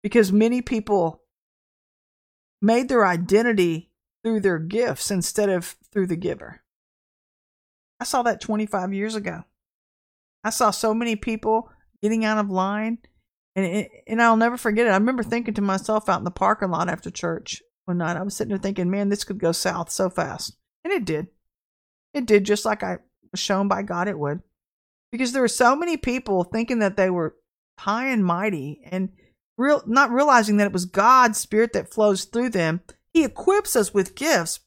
[0.00, 1.24] Because many people
[2.62, 3.90] made their identity
[4.22, 6.62] through their gifts instead of through the giver.
[7.98, 9.42] I saw that 25 years ago.
[10.44, 11.68] I saw so many people
[12.00, 12.98] getting out of line,
[13.56, 14.90] and it, and I'll never forget it.
[14.90, 18.16] I remember thinking to myself out in the parking lot after church, one night.
[18.16, 20.56] I was sitting there thinking, man, this could go south so fast.
[20.84, 21.28] And it did.
[22.12, 22.98] It did just like I
[23.30, 24.42] was shown by God it would.
[25.10, 27.36] Because there were so many people thinking that they were
[27.78, 29.10] high and mighty and
[29.56, 32.80] real not realizing that it was God's spirit that flows through them.
[33.12, 34.60] He equips us with gifts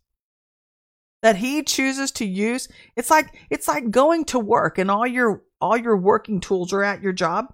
[1.21, 2.69] that he chooses to use.
[2.95, 6.84] It's like it's like going to work and all your all your working tools are
[6.84, 7.53] at your job.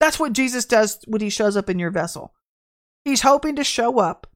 [0.00, 2.34] That's what Jesus does when he shows up in your vessel.
[3.04, 4.26] He's hoping to show up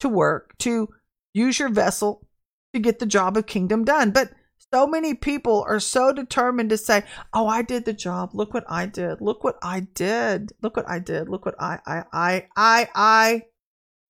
[0.00, 0.88] to work, to
[1.34, 2.26] use your vessel
[2.74, 4.10] to get the job of kingdom done.
[4.10, 4.32] But
[4.72, 8.30] so many people are so determined to say, "Oh, I did the job.
[8.34, 9.20] Look what I did.
[9.20, 10.52] Look what I did.
[10.62, 11.28] Look what I did.
[11.28, 13.42] Look what I I I I I."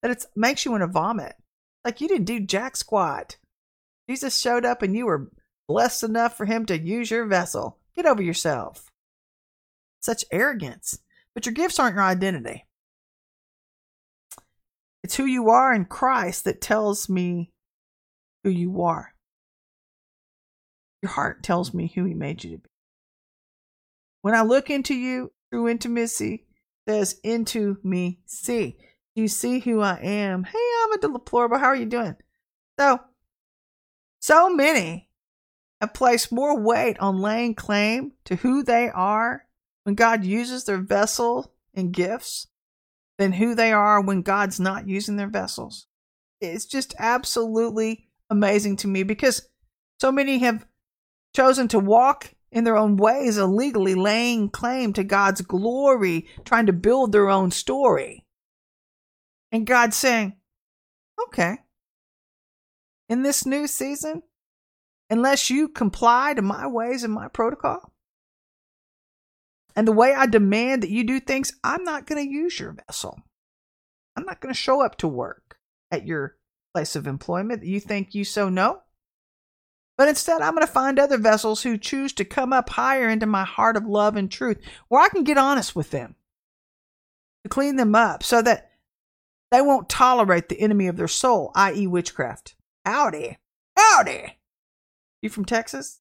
[0.03, 1.37] That it makes you want to vomit.
[1.85, 3.37] Like you didn't do jack squat.
[4.09, 5.31] Jesus showed up and you were
[5.69, 7.79] blessed enough for him to use your vessel.
[7.95, 8.91] Get over yourself.
[10.01, 10.99] Such arrogance.
[11.35, 12.68] But your gifts aren't your identity.
[15.03, 17.53] It's who you are in Christ that tells me
[18.45, 19.15] who you are.
[21.03, 22.69] Your heart tells me who He made you to be.
[24.23, 26.47] When I look into you, true intimacy
[26.89, 28.77] says, Into me, see.
[29.15, 30.45] You see who I am.
[30.45, 31.59] Hey, I'm a deplorable.
[31.59, 32.17] How are you doing?
[32.79, 33.01] So,
[34.21, 35.09] so many
[35.81, 39.45] have placed more weight on laying claim to who they are
[39.85, 42.49] when God uses their vessel and gifts
[43.19, 45.87] than who they are when God's not using their vessels.
[46.41, 49.49] It's just absolutely amazing to me because
[50.01, 50.67] so many have
[51.35, 56.73] chosen to walk in their own ways illegally, laying claim to God's glory, trying to
[56.73, 58.25] build their own story.
[59.51, 60.37] And God's saying,
[61.27, 61.59] okay,
[63.09, 64.23] in this new season,
[65.11, 67.93] unless you comply to my ways and my protocol,
[69.79, 72.73] and the way I demand that you do things, I'm not going to use your
[72.73, 73.17] vessel.
[74.17, 75.57] I'm not going to show up to work
[75.93, 76.35] at your
[76.75, 78.81] place of employment that you think you so know.
[79.97, 83.27] But instead, I'm going to find other vessels who choose to come up higher into
[83.27, 86.17] my heart of love and truth, where I can get honest with them,
[87.45, 88.73] to clean them up so that
[89.53, 92.57] they won't tolerate the enemy of their soul, i.e., witchcraft.
[92.85, 93.39] Howdy.
[93.77, 94.39] Howdy.
[95.23, 96.01] You from Texas?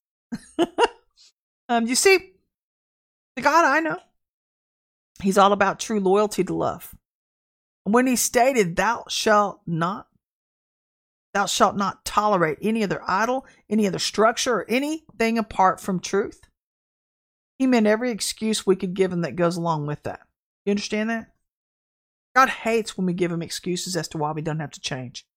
[1.70, 2.37] um, you see,
[3.42, 4.00] God I know,
[5.22, 6.96] He's all about true loyalty to love.
[7.84, 10.08] When He stated, Thou shalt not
[11.34, 16.42] Thou shalt not tolerate any other idol, any other structure, or anything apart from truth.
[17.60, 20.22] He meant every excuse we could give him that goes along with that.
[20.66, 21.28] You understand that?
[22.36, 25.28] God hates when we give him excuses as to why we don't have to change.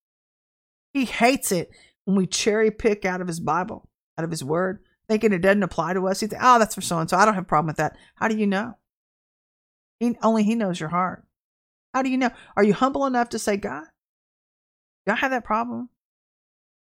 [0.93, 1.69] He hates it
[2.05, 3.87] when we cherry pick out of his Bible,
[4.17, 6.21] out of his word, thinking it doesn't apply to us.
[6.21, 7.17] He thinks, oh, that's for so and so.
[7.17, 7.97] I don't have a problem with that.
[8.15, 8.77] How do you know?
[9.99, 11.25] He, only he knows your heart.
[11.93, 12.29] How do you know?
[12.55, 13.83] Are you humble enough to say, God,
[15.05, 15.89] do I have that problem?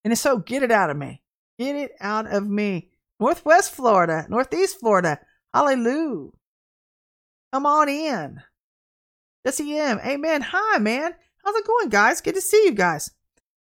[0.04, 1.22] And if so, get it out of me.
[1.58, 2.90] Get it out of me.
[3.18, 5.20] Northwest Florida, Northeast Florida.
[5.54, 6.32] Hallelujah.
[7.54, 8.42] Come on in.
[9.46, 10.02] Jesse M.
[10.06, 10.42] Amen.
[10.42, 11.16] Hi, man.
[11.46, 12.20] How's it going, guys?
[12.20, 13.10] Good to see you guys.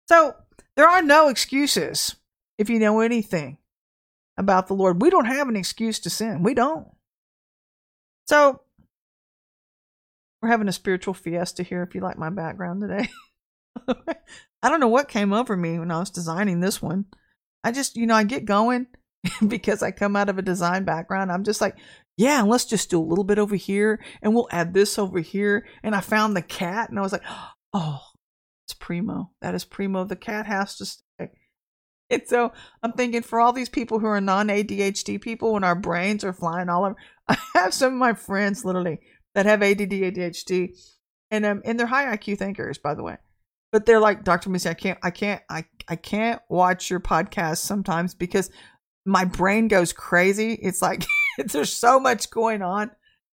[0.09, 0.33] So,
[0.75, 2.15] there are no excuses
[2.57, 3.59] if you know anything
[4.37, 5.01] about the Lord.
[5.01, 6.43] We don't have an excuse to sin.
[6.43, 6.87] We don't.
[8.27, 8.61] So,
[10.41, 13.09] we're having a spiritual fiesta here if you like my background today.
[14.61, 17.05] I don't know what came over me when I was designing this one.
[17.63, 18.87] I just, you know, I get going
[19.47, 21.31] because I come out of a design background.
[21.31, 21.75] I'm just like,
[22.17, 25.65] yeah, let's just do a little bit over here and we'll add this over here.
[25.83, 27.23] And I found the cat and I was like,
[27.73, 28.01] oh,
[28.65, 29.31] it's primo.
[29.41, 30.05] That is primo.
[30.05, 31.31] The cat has to stay.
[32.09, 32.51] And so
[32.83, 36.33] I'm thinking for all these people who are non ADHD people, when our brains are
[36.33, 36.95] flying all over,
[37.27, 38.99] I have some of my friends literally
[39.33, 40.77] that have ADD, ADHD,
[41.31, 43.17] and um, and they're high IQ thinkers, by the way.
[43.71, 47.57] But they're like dr missy i can't i can't i i can't watch your podcast
[47.57, 48.49] sometimes because
[49.05, 50.53] my brain goes crazy.
[50.53, 51.05] It's like
[51.37, 52.91] there's so much going on.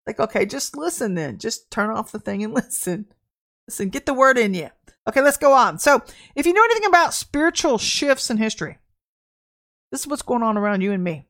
[0.06, 1.38] Like okay just listen then.
[1.38, 3.06] Just turn off the thing and listen.
[3.66, 4.68] Listen get the word in you
[5.08, 6.02] okay let's go on so
[6.34, 8.78] if you know anything about spiritual shifts in history
[9.90, 11.28] this is what's going on around you and me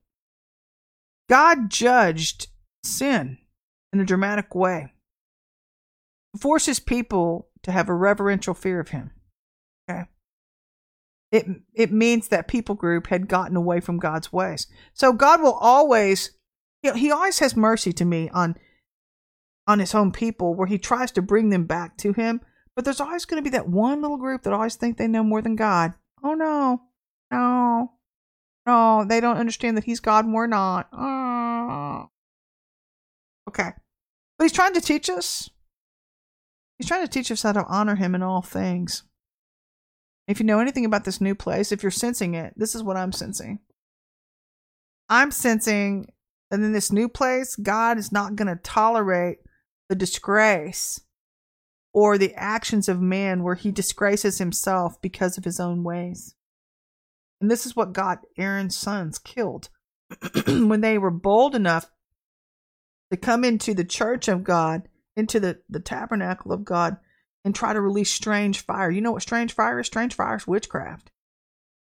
[1.28, 2.48] god judged
[2.84, 3.38] sin
[3.92, 4.92] in a dramatic way
[6.36, 9.10] forces people to have a reverential fear of him.
[9.88, 10.04] Okay.
[11.32, 14.66] It it means that people group had gotten away from God's ways.
[14.92, 16.30] So God will always
[16.82, 18.56] you know, he always has mercy to me on
[19.66, 22.40] on his own people where he tries to bring them back to him.
[22.76, 25.24] But there's always going to be that one little group that always think they know
[25.24, 25.94] more than God.
[26.22, 26.82] Oh no.
[27.32, 27.92] No.
[28.66, 30.88] No, they don't understand that he's God and we're not.
[30.92, 32.10] Oh.
[33.48, 33.70] Okay.
[34.38, 35.50] But he's trying to teach us
[36.78, 39.02] He's trying to teach us how to honor him in all things.
[40.28, 42.96] If you know anything about this new place, if you're sensing it, this is what
[42.96, 43.60] I'm sensing.
[45.08, 46.12] I'm sensing
[46.50, 49.38] that in this new place, God is not going to tolerate
[49.88, 51.00] the disgrace
[51.96, 56.34] or the actions of man where he disgraces himself because of his own ways.
[57.40, 59.70] And this is what got Aaron's sons killed
[60.46, 61.90] when they were bold enough
[63.10, 66.98] to come into the church of God into the, the tabernacle of God
[67.46, 68.90] and try to release strange fire.
[68.90, 69.86] You know what strange fire is?
[69.86, 71.10] Strange fire is witchcraft.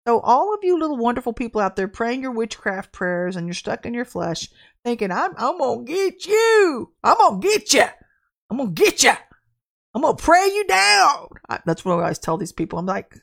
[0.06, 3.54] So, all of you little wonderful people out there praying your witchcraft prayers and you're
[3.54, 4.50] stuck in your flesh
[4.84, 6.92] thinking, I'm, I'm going to get you.
[7.02, 7.86] I'm going to get you.
[8.50, 9.12] I'm going to get you.
[9.94, 11.28] I'm to pray you down.
[11.48, 12.78] I, that's what I always tell these people.
[12.78, 13.20] I'm like, you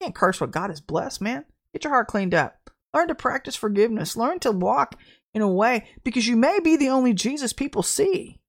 [0.00, 1.44] can't curse what God has blessed, man.
[1.72, 2.70] Get your heart cleaned up.
[2.94, 4.16] Learn to practice forgiveness.
[4.16, 4.98] Learn to walk
[5.34, 8.40] in a way because you may be the only Jesus people see.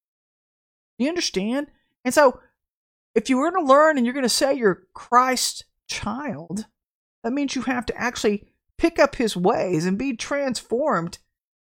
[0.98, 1.68] You understand?
[2.06, 2.40] And so,
[3.16, 6.66] if you were to learn and you're going to say you're Christ child,
[7.24, 8.48] that means you have to actually
[8.78, 11.20] pick up his ways and be transformed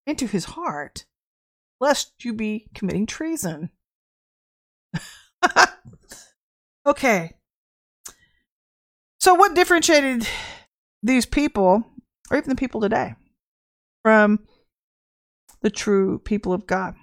[0.07, 1.05] into his heart,
[1.79, 3.69] lest you be committing treason.
[6.85, 7.31] okay.
[9.19, 10.27] So, what differentiated
[11.01, 11.85] these people,
[12.29, 13.15] or even the people today,
[14.03, 14.39] from
[15.61, 16.95] the true people of God?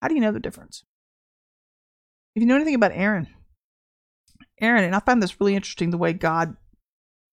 [0.00, 0.84] How do you know the difference?
[2.34, 3.26] If you know anything about Aaron,
[4.60, 6.56] Aaron, and I find this really interesting the way God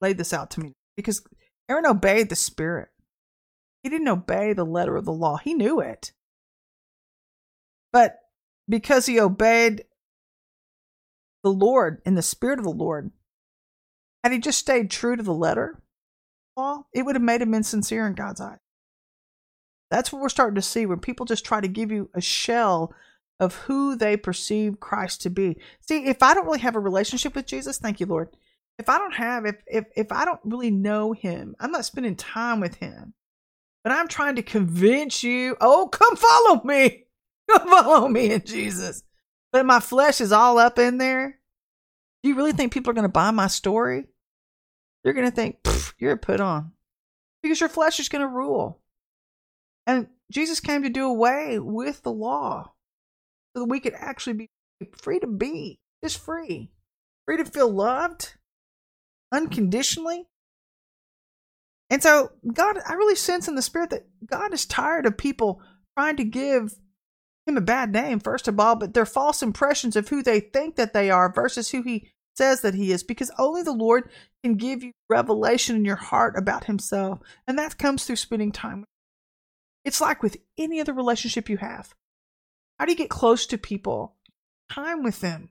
[0.02, 1.24] laid this out to me because
[1.70, 2.90] Aaron obeyed the Spirit.
[3.84, 6.12] He didn't obey the letter of the law, he knew it.
[7.94, 8.18] But
[8.68, 9.86] because he obeyed
[11.46, 13.12] the Lord and the Spirit of the Lord,
[14.24, 15.80] had he just stayed true to the letter
[16.58, 18.58] law, it would have made him insincere in God's eyes.
[19.92, 22.94] That's what we're starting to see when people just try to give you a shell
[23.40, 25.58] of who they perceive Christ to be.
[25.82, 28.30] See, if I don't really have a relationship with Jesus, thank you, Lord.
[28.80, 32.16] If I don't have, if if if I don't really know him, I'm not spending
[32.16, 33.14] time with him.
[33.84, 37.04] But I'm trying to convince you, oh, come follow me.
[37.52, 39.04] Come follow me in Jesus.
[39.56, 41.40] But my flesh is all up in there.
[42.22, 44.04] Do you really think people are going to buy my story?
[45.02, 45.66] They're going to think,
[45.98, 46.74] you're put on.
[47.42, 48.82] Because your flesh is going to rule.
[49.88, 52.74] And Jesus came to do away with the law
[53.56, 54.50] so that we could actually be
[55.02, 56.70] free to be, just free,
[57.26, 58.34] free to feel loved
[59.32, 60.28] unconditionally.
[61.90, 65.62] And so, God, I really sense in the spirit that God is tired of people
[65.98, 66.76] trying to give
[67.48, 70.76] him a bad name, first of all, but their false impressions of who they think
[70.76, 74.10] that they are versus who he says that he is, because only the Lord
[74.44, 77.20] can give you revelation in your heart about himself.
[77.48, 78.90] And that comes through spending time with
[79.86, 81.94] It's like with any other relationship you have.
[82.80, 84.16] How do you get close to people?
[84.70, 85.50] Time with them.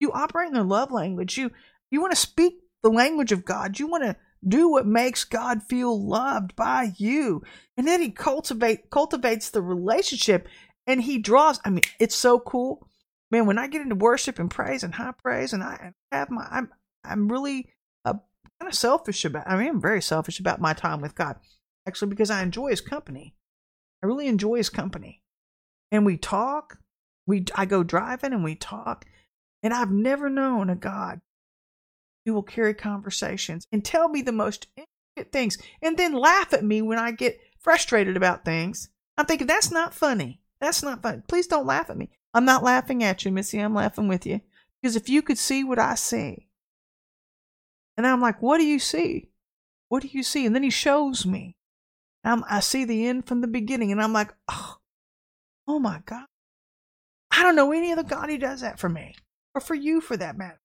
[0.00, 1.36] You operate in their love language.
[1.36, 1.50] You
[1.90, 3.78] you want to speak the language of God.
[3.78, 4.16] You want to
[4.46, 7.42] do what makes God feel loved by you.
[7.76, 10.48] And then he cultivate cultivates the relationship
[10.88, 12.88] and he draws I mean, it's so cool.
[13.30, 16.48] Man, when I get into worship and praise and high praise and I have my
[16.50, 16.70] I'm
[17.04, 17.68] I'm really
[18.04, 18.14] uh,
[18.60, 21.36] kind of selfish about I mean, I'm very selfish about my time with God.
[21.86, 23.36] Actually because I enjoy his company.
[24.02, 25.22] I really enjoy his company
[25.90, 26.78] and we talk.
[27.26, 29.04] We I go driving and we talk,
[29.62, 31.20] and I've never known a God
[32.24, 36.64] who will carry conversations and tell me the most intricate things, and then laugh at
[36.64, 38.88] me when I get frustrated about things.
[39.16, 40.40] I'm thinking that's not funny.
[40.60, 41.22] That's not fun.
[41.28, 42.10] Please don't laugh at me.
[42.34, 43.58] I'm not laughing at you, Missy.
[43.58, 44.40] I'm laughing with you
[44.80, 46.48] because if you could see what I see,
[47.96, 49.30] and I'm like, what do you see?
[49.88, 50.46] What do you see?
[50.46, 51.56] And then he shows me.
[52.24, 54.78] I'm, I see the end from the beginning, and I'm like, oh,
[55.68, 56.24] Oh my God.
[57.30, 59.14] I don't know any other God who does that for me
[59.54, 60.60] or for you for that matter.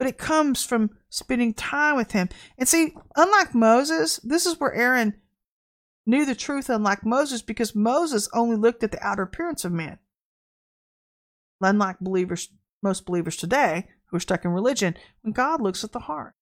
[0.00, 2.28] But it comes from spending time with him.
[2.58, 5.14] And see, unlike Moses, this is where Aaron
[6.06, 9.98] knew the truth, unlike Moses, because Moses only looked at the outer appearance of men.
[11.60, 12.48] Unlike believers,
[12.82, 16.34] most believers today who are stuck in religion, when God looks at the heart.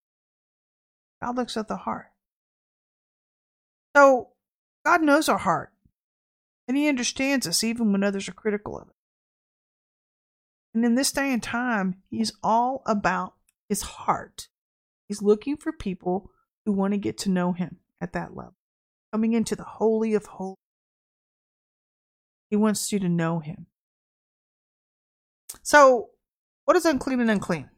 [1.22, 2.06] God looks at the heart.
[3.96, 4.30] So
[4.84, 5.72] God knows our heart.
[6.66, 8.94] And he understands us even when others are critical of it.
[10.74, 13.34] And in this day and time, he's all about
[13.68, 14.48] his heart.
[15.08, 16.30] He's looking for people
[16.64, 18.54] who want to get to know him at that level,
[19.12, 20.56] coming into the Holy of Holies.
[22.50, 23.66] He wants you to know him.
[25.62, 26.10] So,
[26.64, 27.68] what is unclean and unclean?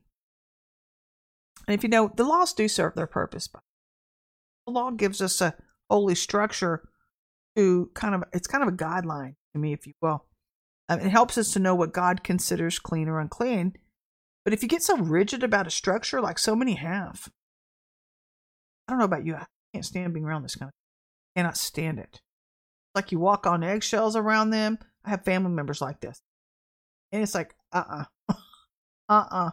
[1.66, 3.46] And if you know, the laws do serve their purpose.
[3.48, 3.62] But
[4.66, 5.54] the law gives us a
[5.88, 6.88] holy structure
[7.56, 10.24] to kind of it's kind of a guideline to me, if you will.
[10.88, 13.74] Um, it helps us to know what God considers clean or unclean.
[14.44, 17.28] But if you get so rigid about a structure, like so many have,
[18.88, 20.79] I don't know about you, I can't stand being around this kind of.
[21.40, 22.20] Cannot stand it.
[22.94, 24.78] Like you walk on eggshells around them.
[25.06, 26.20] I have family members like this,
[27.12, 28.04] and it's like, uh, uh-uh.
[28.28, 28.34] uh,
[29.08, 29.50] uh, uh.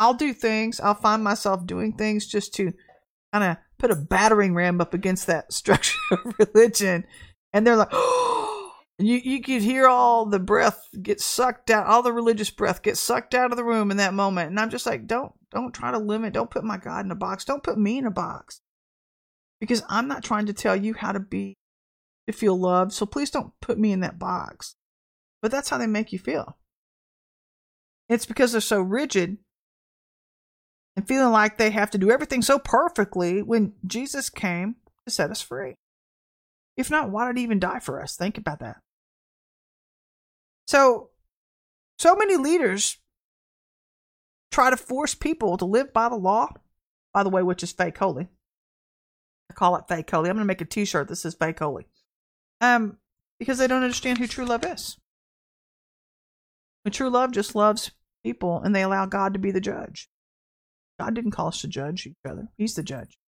[0.00, 0.80] I'll do things.
[0.80, 2.72] I'll find myself doing things just to
[3.32, 7.04] kind of put a battering ram up against that structure of religion,
[7.52, 12.02] and they're like, oh, you you could hear all the breath get sucked out, all
[12.02, 14.86] the religious breath get sucked out of the room in that moment, and I'm just
[14.86, 17.78] like, don't don't try to limit, don't put my God in a box, don't put
[17.78, 18.60] me in a box,
[19.60, 21.56] because I'm not trying to tell you how to be
[22.26, 24.74] to feel loved, so please don't put me in that box.
[25.42, 26.56] But that's how they make you feel.
[28.08, 29.38] It's because they're so rigid
[30.96, 35.30] and feeling like they have to do everything so perfectly when Jesus came to set
[35.30, 35.74] us free.
[36.76, 38.16] If not, why did he even die for us?
[38.16, 38.76] Think about that.
[40.66, 41.10] So,
[41.98, 42.98] so many leaders
[44.50, 46.48] try to force people to live by the law,
[47.12, 48.28] by the way, which is fake holy.
[49.50, 50.30] I call it fake holy.
[50.30, 51.86] I'm going to make a T-shirt that says fake holy.
[52.60, 52.98] Um,
[53.38, 54.96] because they don't understand who true love is.
[56.84, 57.90] When true love just loves
[58.22, 60.08] people, and they allow God to be the judge.
[60.98, 62.48] God didn't call us to judge each other.
[62.56, 63.18] He's the judge.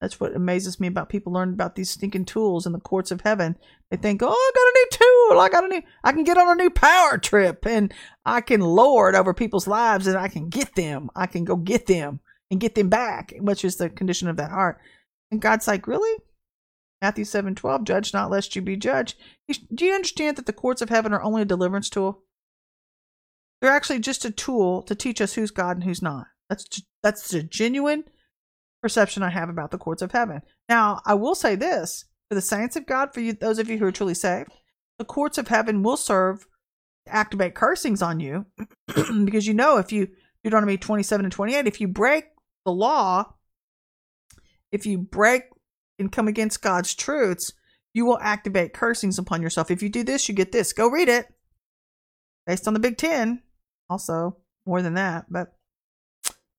[0.00, 3.20] That's what amazes me about people learning about these stinking tools in the courts of
[3.20, 3.56] heaven.
[3.90, 5.40] They think, oh, I got a new tool.
[5.40, 7.92] I got a new, I can get on a new power trip and
[8.24, 11.10] I can lord over people's lives and I can get them.
[11.16, 12.20] I can go get them
[12.50, 14.78] and get them back, which is the condition of that heart.
[15.30, 16.22] And God's like, really?
[17.00, 19.16] Matthew 7 12, judge not lest you be judged.
[19.72, 22.24] Do you understand that the courts of heaven are only a deliverance tool?
[23.60, 26.26] They're actually just a tool to teach us who's God and who's not.
[26.48, 28.04] That's that's the genuine
[28.82, 30.42] perception I have about the courts of heaven.
[30.68, 33.78] Now, I will say this for the saints of God, for you, those of you
[33.78, 34.52] who are truly saved,
[34.98, 36.46] the courts of heaven will serve
[37.06, 38.46] to activate cursings on you
[39.24, 40.08] because you know if you
[40.44, 42.24] Deuteronomy 27 and 28, if you break
[42.64, 43.34] the law,
[44.72, 45.44] if you break
[45.98, 47.52] and come against God's truths,
[47.94, 49.70] you will activate cursings upon yourself.
[49.70, 50.72] If you do this, you get this.
[50.72, 51.26] Go read it.
[52.46, 53.42] Based on the Big Ten,
[53.90, 55.54] also more than that, but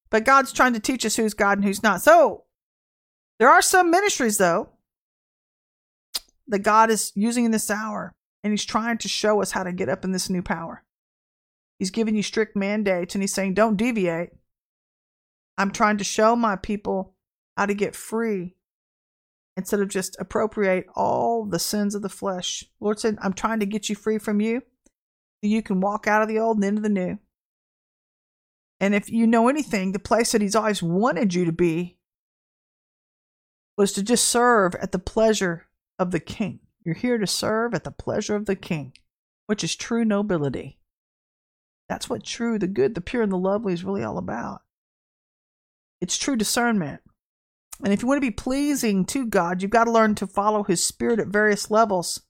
[0.10, 2.02] but God's trying to teach us who's God and who's not.
[2.02, 2.46] So
[3.38, 4.70] there are some ministries though
[6.48, 9.72] that God is using in this hour, and He's trying to show us how to
[9.72, 10.84] get up in this new power.
[11.78, 14.32] He's giving you strict mandates, and He's saying, "Don't deviate."
[15.58, 17.16] I'm trying to show my people
[17.60, 18.56] how to get free
[19.58, 22.64] instead of just appropriate all the sins of the flesh.
[22.80, 26.22] Lord said, I'm trying to get you free from you so you can walk out
[26.22, 27.20] of the old and into the new.
[28.80, 31.98] And if you know anything, the place that He's always wanted you to be
[33.78, 35.66] was to just serve at the pleasure
[36.00, 36.62] of the King.
[36.86, 38.94] You're here to serve at the pleasure of the King,
[39.48, 40.80] which is true nobility.
[41.90, 44.62] That's what true, the good, the pure, and the lovely is really all about.
[46.00, 47.02] It's true discernment.
[47.84, 50.64] And if you want to be pleasing to God, you've got to learn to follow
[50.64, 52.22] His Spirit at various levels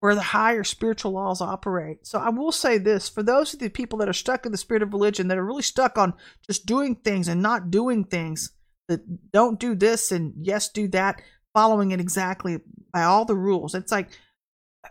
[0.00, 2.06] where the higher spiritual laws operate.
[2.06, 4.58] So I will say this for those of the people that are stuck in the
[4.58, 6.14] spirit of religion, that are really stuck on
[6.46, 8.52] just doing things and not doing things,
[8.88, 11.20] that don't do this and yes, do that,
[11.52, 12.58] following it exactly
[12.92, 13.74] by all the rules.
[13.74, 14.10] It's like,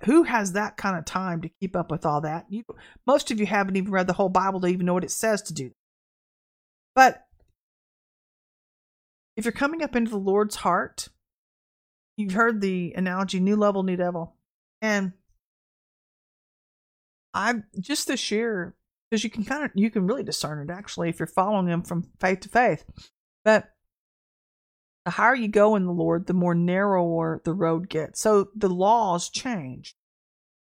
[0.04, 2.46] who has that kind of time to keep up with all that?
[2.50, 2.64] You,
[3.06, 5.42] most of you haven't even read the whole Bible to even know what it says
[5.44, 5.72] to do.
[6.94, 7.24] But
[9.38, 11.10] if you're coming up into the Lord's heart,
[12.18, 14.36] you've heard the analogy new level, new devil.
[14.82, 15.14] And
[17.34, 18.76] I just this year,
[19.10, 21.84] because you can kind of you can really discern it actually if you're following him
[21.84, 22.84] from faith to faith.
[23.46, 23.70] But
[25.06, 28.20] the higher you go in the Lord, the more narrower the road gets.
[28.20, 29.96] So the laws change.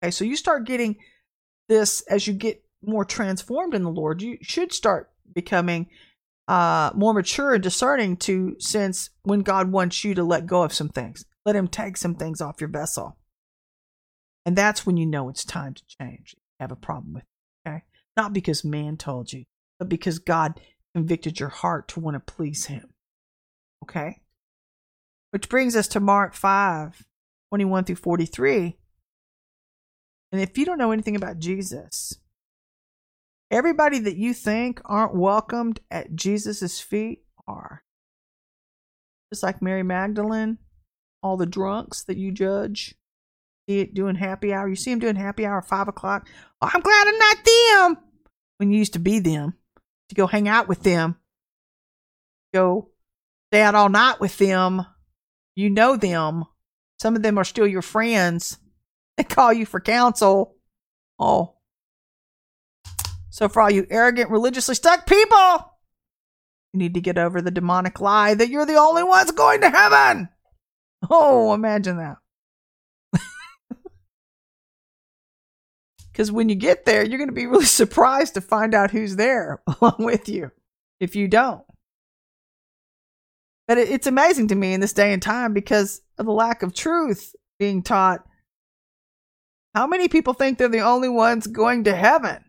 [0.03, 0.97] Okay, so you start getting
[1.69, 4.23] this as you get more transformed in the Lord.
[4.23, 5.89] You should start becoming
[6.47, 10.73] uh, more mature and discerning to sense when God wants you to let go of
[10.73, 11.25] some things.
[11.45, 13.17] Let Him take some things off your vessel.
[14.47, 16.37] And that's when you know it's time to change.
[16.61, 17.83] Have a problem with it, okay?
[18.17, 19.45] Not because man told you,
[19.79, 20.61] but because God
[20.95, 22.91] convicted your heart to want to please Him.
[23.83, 24.21] Okay?
[25.31, 27.05] Which brings us to Mark 5
[27.51, 28.77] 21 through 43.
[30.33, 32.19] And if you don't know anything about Jesus,
[33.51, 37.83] Everybody that you think aren't welcomed at Jesus' feet are.
[39.33, 40.59] Just like Mary Magdalene,
[41.23, 42.95] all the drunks that you judge,
[43.69, 44.69] see it doing happy hour.
[44.69, 46.29] You see them doing happy hour five o'clock.
[46.61, 48.05] Oh, I'm glad I'm not them.
[48.59, 49.55] When you used to be them,
[50.09, 51.17] to go hang out with them,
[52.53, 52.91] go
[53.51, 54.87] stay out all night with them.
[55.57, 56.45] You know them.
[57.01, 58.59] Some of them are still your friends.
[59.17, 60.57] They call you for counsel.
[61.19, 61.54] Oh,
[63.35, 65.73] so, for all you arrogant, religiously stuck people,
[66.73, 69.71] you need to get over the demonic lie that you're the only ones going to
[69.71, 70.29] heaven.
[71.11, 72.19] Oh, imagine that.
[76.13, 79.17] Because when you get there, you're going to be really surprised to find out who's
[79.17, 80.53] there along with you
[81.01, 81.65] if you don't.
[83.67, 86.73] But it's amazing to me in this day and time because of the lack of
[86.73, 88.25] truth being taught.
[89.75, 92.45] How many people think they're the only ones going to heaven?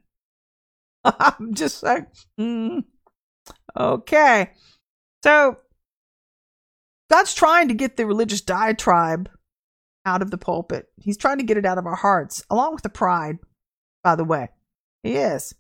[1.20, 2.08] I'm just like,
[2.40, 2.84] mm,
[3.78, 4.52] okay.
[5.24, 5.58] So
[7.10, 9.30] God's trying to get the religious diatribe
[10.06, 10.88] out of the pulpit.
[10.98, 13.38] He's trying to get it out of our hearts, along with the pride,
[14.04, 14.50] by the way.
[15.04, 15.54] He is.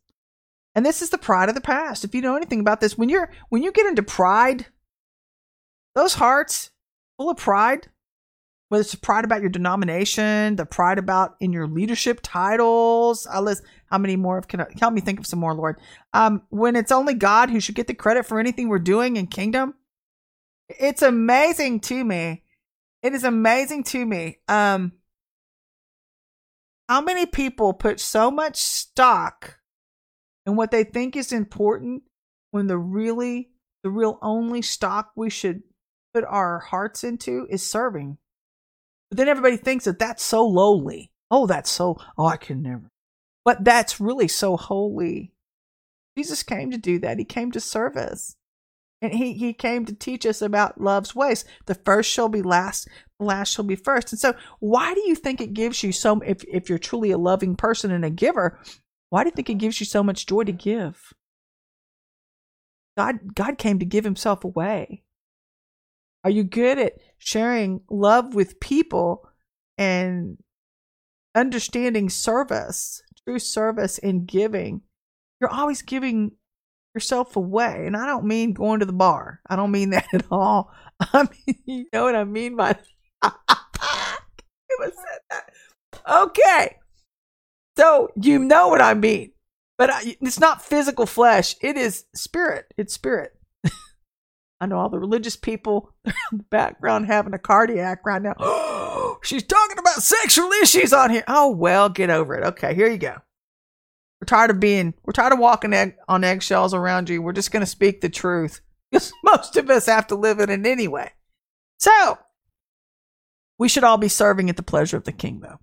[0.74, 2.04] And this is the pride of the past.
[2.04, 4.66] If you know anything about this, when you're when you get into pride,
[5.93, 6.72] those hearts
[7.18, 7.88] full of pride,
[8.70, 13.28] whether it's pride about your denomination, the pride about in your leadership titles.
[13.28, 15.80] I'll list how many more can I, help me think of some more, Lord.
[16.13, 19.28] Um, when it's only God who should get the credit for anything we're doing in
[19.28, 19.76] kingdom,
[20.68, 22.43] It's amazing to me.
[23.03, 24.39] It is amazing to me.
[24.47, 24.93] Um,
[26.89, 29.59] how many people put so much stock
[30.45, 32.03] in what they think is important
[32.51, 33.49] when the really,
[33.84, 35.61] the real only stock we should
[36.13, 38.18] put our hearts into is serving.
[39.10, 41.12] But then everybody thinks that that's so lowly.
[41.32, 42.91] Oh, that's so, oh, I can never.
[43.43, 45.32] But that's really so holy.
[46.18, 47.20] Jesus came to do that.
[47.20, 48.36] He came to serve us.
[49.01, 51.45] And he, he came to teach us about love's ways.
[51.66, 52.88] The first shall be last,
[53.20, 54.12] the last shall be first.
[54.12, 57.18] And so, why do you think it gives you so, if, if you're truly a
[57.18, 58.60] loving person and a giver,
[59.10, 61.14] why do you think it gives you so much joy to give?
[62.97, 65.03] God, God came to give himself away.
[66.26, 69.30] Are you good at sharing love with people
[69.78, 70.38] and
[71.36, 74.82] understanding service, true service and giving?
[75.39, 76.32] You're always giving
[76.95, 77.84] yourself away.
[77.86, 79.39] And I don't mean going to the bar.
[79.47, 80.71] I don't mean that at all.
[80.99, 82.76] I mean, you know what I mean by.
[86.07, 86.76] Okay.
[87.78, 89.32] So you know what I mean.
[89.78, 91.55] But it's not physical flesh.
[91.61, 92.65] It is spirit.
[92.78, 93.35] It's spirit.
[94.60, 98.36] I know all the religious people in the background having a cardiac right now.
[98.39, 101.24] Oh, she's talking about sexual issues on here.
[101.28, 102.45] Oh, well, get over it.
[102.45, 103.16] Okay, here you go.
[104.22, 107.22] We're tired of being, we're tired of walking egg, on eggshells around you.
[107.22, 110.49] We're just going to speak the truth because most of us have to live in
[110.49, 111.12] it anyway.
[111.78, 112.18] So,
[113.60, 115.60] we should all be serving at the pleasure of the king, though,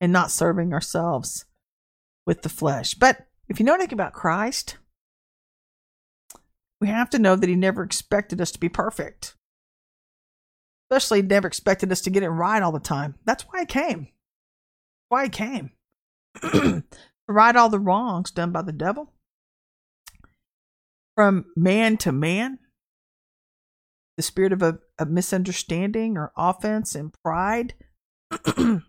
[0.00, 1.44] and not serving ourselves
[2.26, 2.94] with the flesh.
[2.94, 4.78] But if you know anything about Christ,
[6.80, 9.34] we have to know that he never expected us to be perfect.
[10.90, 13.16] Especially never expected us to get it right all the time.
[13.24, 14.08] That's why he came.
[15.08, 15.72] Why he came.
[16.42, 16.82] to
[17.28, 19.12] right all the wrongs done by the devil.
[21.14, 22.58] From man to man.
[24.16, 27.74] The spirit of a, a misunderstanding or offense and pride.
[28.44, 28.82] From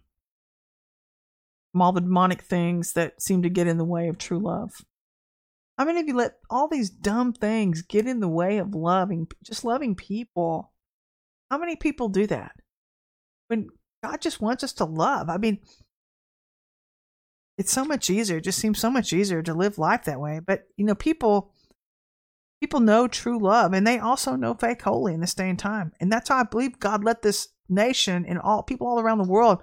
[1.81, 4.71] all the demonic things that seem to get in the way of true love.
[5.79, 9.27] How many of you let all these dumb things get in the way of loving,
[9.41, 10.73] just loving people?
[11.49, 12.51] How many people do that?
[13.47, 13.69] When
[14.03, 15.29] God just wants us to love.
[15.29, 15.59] I mean,
[17.57, 18.37] it's so much easier.
[18.37, 20.41] It just seems so much easier to live life that way.
[20.45, 21.53] But, you know, people
[22.61, 25.93] people know true love and they also know fake holy in this day and time.
[26.01, 29.31] And that's why I believe God let this nation and all people all around the
[29.31, 29.59] world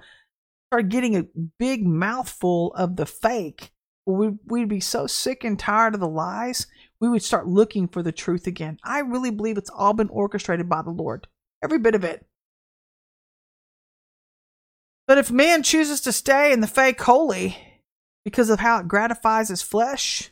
[0.70, 1.26] start getting a
[1.58, 3.72] big mouthful of the fake
[4.06, 6.66] we'd, we'd be so sick and tired of the lies,
[7.00, 8.78] we would start looking for the truth again.
[8.82, 11.26] I really believe it's all been orchestrated by the Lord,
[11.62, 12.24] every bit of it.
[15.06, 17.56] But if man chooses to stay in the fake holy
[18.24, 20.30] because of how it gratifies his flesh,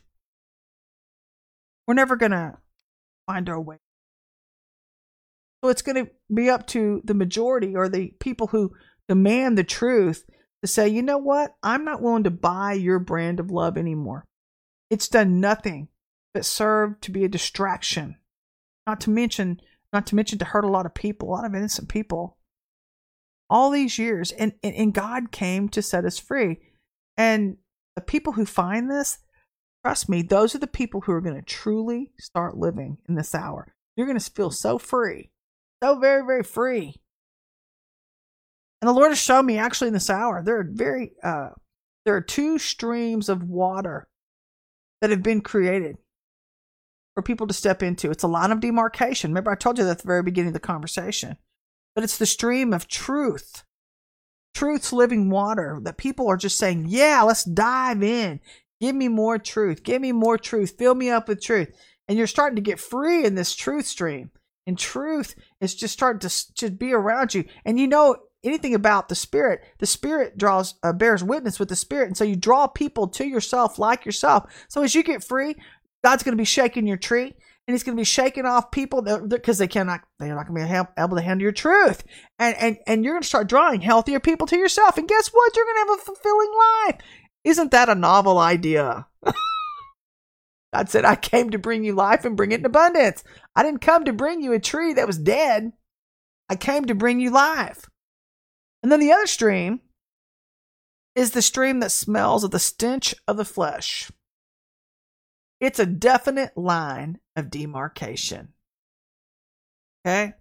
[1.86, 2.58] we're never going to
[3.26, 3.76] find our way.
[5.62, 8.72] So it's going to be up to the majority or the people who
[9.08, 10.24] demand the truth
[10.64, 11.54] to say, you know what?
[11.62, 14.24] I'm not willing to buy your brand of love anymore.
[14.88, 15.88] It's done nothing
[16.32, 18.16] but serve to be a distraction.
[18.86, 19.60] Not to mention,
[19.92, 22.38] not to mention to hurt a lot of people, a lot of innocent people.
[23.50, 26.58] All these years, and, and, and God came to set us free.
[27.18, 27.58] And
[27.94, 29.18] the people who find this,
[29.84, 33.34] trust me, those are the people who are going to truly start living in this
[33.34, 33.74] hour.
[33.96, 35.30] You're going to feel so free,
[35.82, 36.96] so very, very free.
[38.84, 41.48] And the Lord has shown me actually in this hour, there are very uh,
[42.04, 44.06] there are two streams of water
[45.00, 45.96] that have been created
[47.14, 48.10] for people to step into.
[48.10, 49.30] It's a line of demarcation.
[49.30, 51.38] Remember, I told you that at the very beginning of the conversation.
[51.94, 53.64] But it's the stream of truth,
[54.54, 58.38] truth's living water that people are just saying, yeah, let's dive in.
[58.82, 59.82] Give me more truth.
[59.82, 60.74] Give me more truth.
[60.76, 61.74] Fill me up with truth.
[62.06, 64.30] And you're starting to get free in this truth stream.
[64.66, 67.46] And truth is just starting to, to be around you.
[67.64, 69.62] And you know, anything about the spirit.
[69.78, 72.08] The spirit draws uh, bears witness with the spirit.
[72.08, 74.52] And so you draw people to yourself like yourself.
[74.68, 75.56] So as you get free
[76.04, 77.34] god's going to be shaking your tree.
[77.66, 80.86] And he's going to be shaking off people because they cannot they're not going to
[80.96, 82.04] be able to handle your truth.
[82.38, 84.98] And and and you're going to start drawing healthier people to yourself.
[84.98, 85.56] And guess what?
[85.56, 86.52] You're going to have a fulfilling
[86.86, 87.00] life.
[87.42, 89.06] Isn't that a novel idea?
[90.74, 93.24] God said i came to bring you life and bring it in abundance.
[93.56, 95.72] I didn't come to bring you a tree that was dead.
[96.50, 97.88] I came to bring you life
[98.84, 99.80] and then the other stream
[101.14, 104.12] is the stream that smells of the stench of the flesh.
[105.58, 108.52] It's a definite line of demarcation.
[110.06, 110.34] Okay?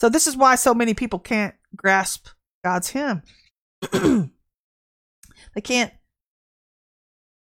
[0.00, 2.26] So this is why so many people can't grasp
[2.64, 3.22] God's hem.
[3.92, 5.92] they can't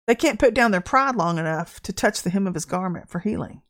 [0.06, 3.08] they can't put down their pride long enough to touch the hem of his garment
[3.08, 3.62] for healing.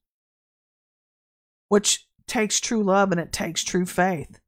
[1.68, 4.40] Which takes true love and it takes true faith.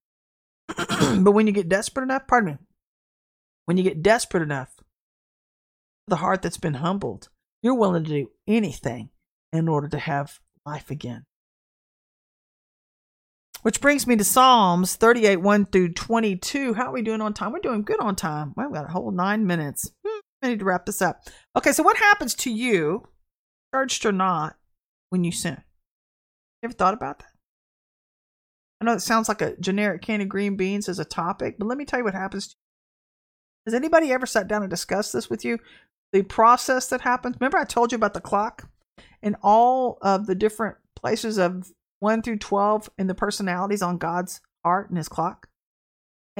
[1.22, 2.58] but when you get desperate enough, pardon me,
[3.66, 4.74] when you get desperate enough,
[6.08, 7.28] the heart that's been humbled,
[7.62, 9.10] you're willing to do anything
[9.52, 11.24] in order to have life again.
[13.62, 16.74] Which brings me to Psalms 38, 1 through 22.
[16.74, 17.52] How are we doing on time?
[17.52, 18.54] We're doing good on time.
[18.56, 19.92] Well, we got a whole nine minutes.
[20.04, 21.22] Hmm, I need to wrap this up.
[21.56, 23.04] Okay, so what happens to you,
[23.72, 24.56] charged or not,
[25.10, 25.62] when you sin?
[26.60, 27.31] You ever thought about that?
[28.82, 31.68] I know it sounds like a generic can of green beans as a topic, but
[31.68, 32.48] let me tell you what happens.
[32.48, 33.70] To you.
[33.70, 35.60] Has anybody ever sat down and discussed this with you?
[36.12, 37.36] The process that happens.
[37.38, 38.68] Remember, I told you about the clock
[39.22, 41.70] and all of the different places of
[42.00, 45.46] 1 through 12 in the personalities on God's heart and his clock?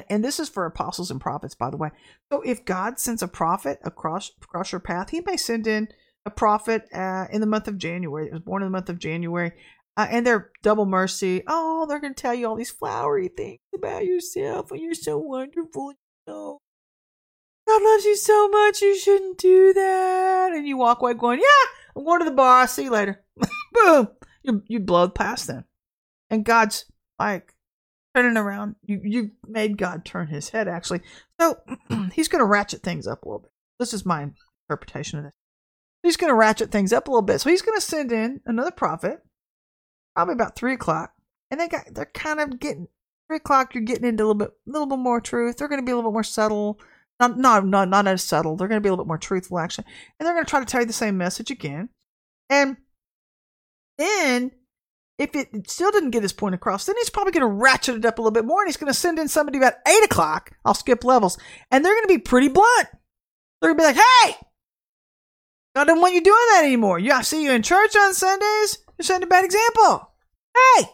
[0.09, 1.90] And this is for apostles and prophets, by the way.
[2.32, 5.86] So if God sends a prophet across, across your path, he may send in
[6.26, 8.26] a prophet uh, in the month of January.
[8.26, 9.53] It was born in the month of January.
[9.97, 11.43] Uh, and they're double mercy.
[11.47, 15.18] Oh, they're going to tell you all these flowery things about yourself and you're so
[15.18, 15.93] wonderful.
[15.93, 16.59] You know,
[17.66, 20.53] God loves you so much, you shouldn't do that.
[20.55, 22.61] And you walk away going, Yeah, I'm going to the bar.
[22.61, 23.22] I'll see you later.
[23.72, 24.09] Boom.
[24.43, 25.64] You, you blow past them.
[26.30, 26.86] And God's
[27.18, 27.55] like
[28.14, 28.76] turning around.
[28.84, 31.03] You, you made God turn his head, actually.
[31.38, 31.59] So
[32.12, 33.53] he's going to ratchet things up a little bit.
[33.78, 34.30] This is my
[34.70, 35.32] interpretation of this.
[36.03, 37.40] He's going to ratchet things up a little bit.
[37.40, 39.20] So he's going to send in another prophet
[40.14, 41.12] probably about three o'clock,
[41.50, 42.88] and they got they're kind of getting
[43.28, 43.74] three o'clock.
[43.74, 45.56] You're getting into a little bit, a little bit more truth.
[45.56, 46.80] They're going to be a little bit more subtle.
[47.20, 48.56] Not, not, not, not as subtle.
[48.56, 49.84] They're going to be a little bit more truthful, actually,
[50.18, 51.88] and they're going to try to tell you the same message again.
[52.50, 52.78] And
[53.96, 54.50] then,
[55.18, 58.04] if it still didn't get his point across, then he's probably going to ratchet it
[58.04, 60.52] up a little bit more, and he's going to send in somebody about eight o'clock.
[60.64, 61.38] I'll skip levels,
[61.70, 62.88] and they're going to be pretty blunt.
[63.60, 64.36] They're going to be like, "Hey,
[65.74, 66.98] I don't want you doing that anymore.
[66.98, 68.78] Yeah, I see you in church on Sundays.
[68.99, 70.11] You're setting a bad example.
[70.55, 70.84] Hey!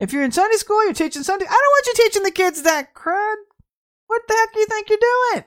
[0.00, 1.44] If you're in Sunday school, you're teaching Sunday.
[1.44, 3.36] I don't want you teaching the kids that crud.
[4.06, 5.44] What the heck do you think you're doing?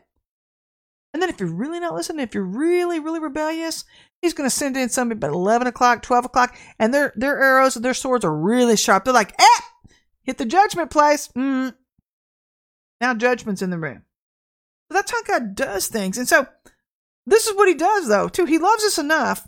[1.13, 3.83] And then if you're really not listening, if you're really, really rebellious,
[4.21, 7.75] he's going to send in somebody about 11 o'clock, 12 o'clock, and their, their arrows
[7.75, 9.03] and their swords are really sharp.
[9.03, 9.61] They're like, eh!
[10.23, 11.27] Hit the judgment place.
[11.35, 11.75] Mm.
[13.01, 14.03] Now judgment's in the room.
[14.87, 16.17] So that's how God does things.
[16.17, 16.47] And so
[17.25, 18.45] this is what he does, though, too.
[18.45, 19.47] He loves us enough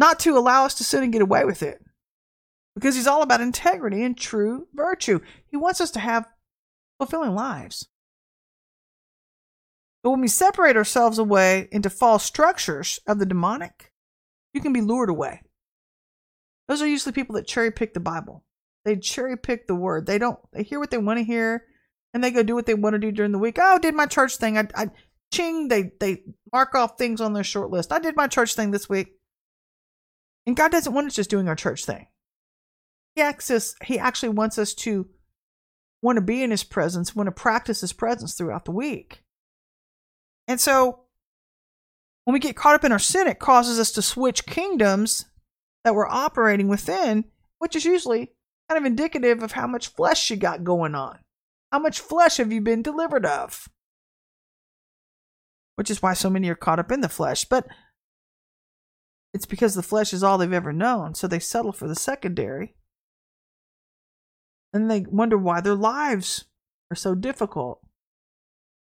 [0.00, 1.78] not to allow us to sin and get away with it.
[2.74, 5.20] Because he's all about integrity and true virtue.
[5.46, 6.26] He wants us to have
[6.98, 7.86] fulfilling lives.
[10.02, 13.92] But when we separate ourselves away into false structures of the demonic,
[14.54, 15.42] you can be lured away.
[16.66, 18.44] Those are usually people that cherry pick the Bible.
[18.86, 20.06] They cherry pick the word.
[20.06, 21.64] They don't, they hear what they want to hear
[22.14, 23.58] and they go do what they want to do during the week.
[23.60, 24.56] Oh, did my church thing.
[24.56, 24.86] I, I
[25.30, 27.92] ching, they, they mark off things on their short list.
[27.92, 29.19] I did my church thing this week.
[30.46, 32.06] And God doesn't want us just doing our church thing.
[33.14, 35.08] He access, he actually wants us to
[36.02, 39.22] want to be in his presence, want to practice his presence throughout the week.
[40.48, 41.00] And so
[42.24, 45.26] when we get caught up in our sin, it causes us to switch kingdoms
[45.84, 47.24] that we're operating within,
[47.58, 48.32] which is usually
[48.68, 51.18] kind of indicative of how much flesh you got going on.
[51.72, 53.68] How much flesh have you been delivered of?
[55.76, 57.44] Which is why so many are caught up in the flesh.
[57.44, 57.66] But
[59.32, 62.74] it's because the flesh is all they've ever known, so they settle for the secondary.
[64.72, 66.44] And they wonder why their lives
[66.90, 67.80] are so difficult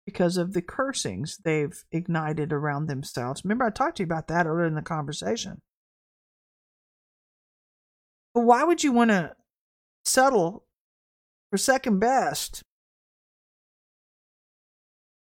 [0.06, 3.44] because of the cursings they've ignited around themselves.
[3.44, 5.62] Remember, I talked to you about that earlier in the conversation.
[8.34, 9.36] But why would you want to
[10.04, 10.66] settle
[11.50, 12.64] for second best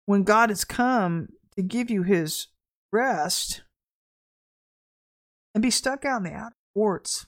[0.06, 2.48] when God has come to give you his
[2.92, 3.64] rest
[5.58, 7.26] and be stuck out in the outer courts.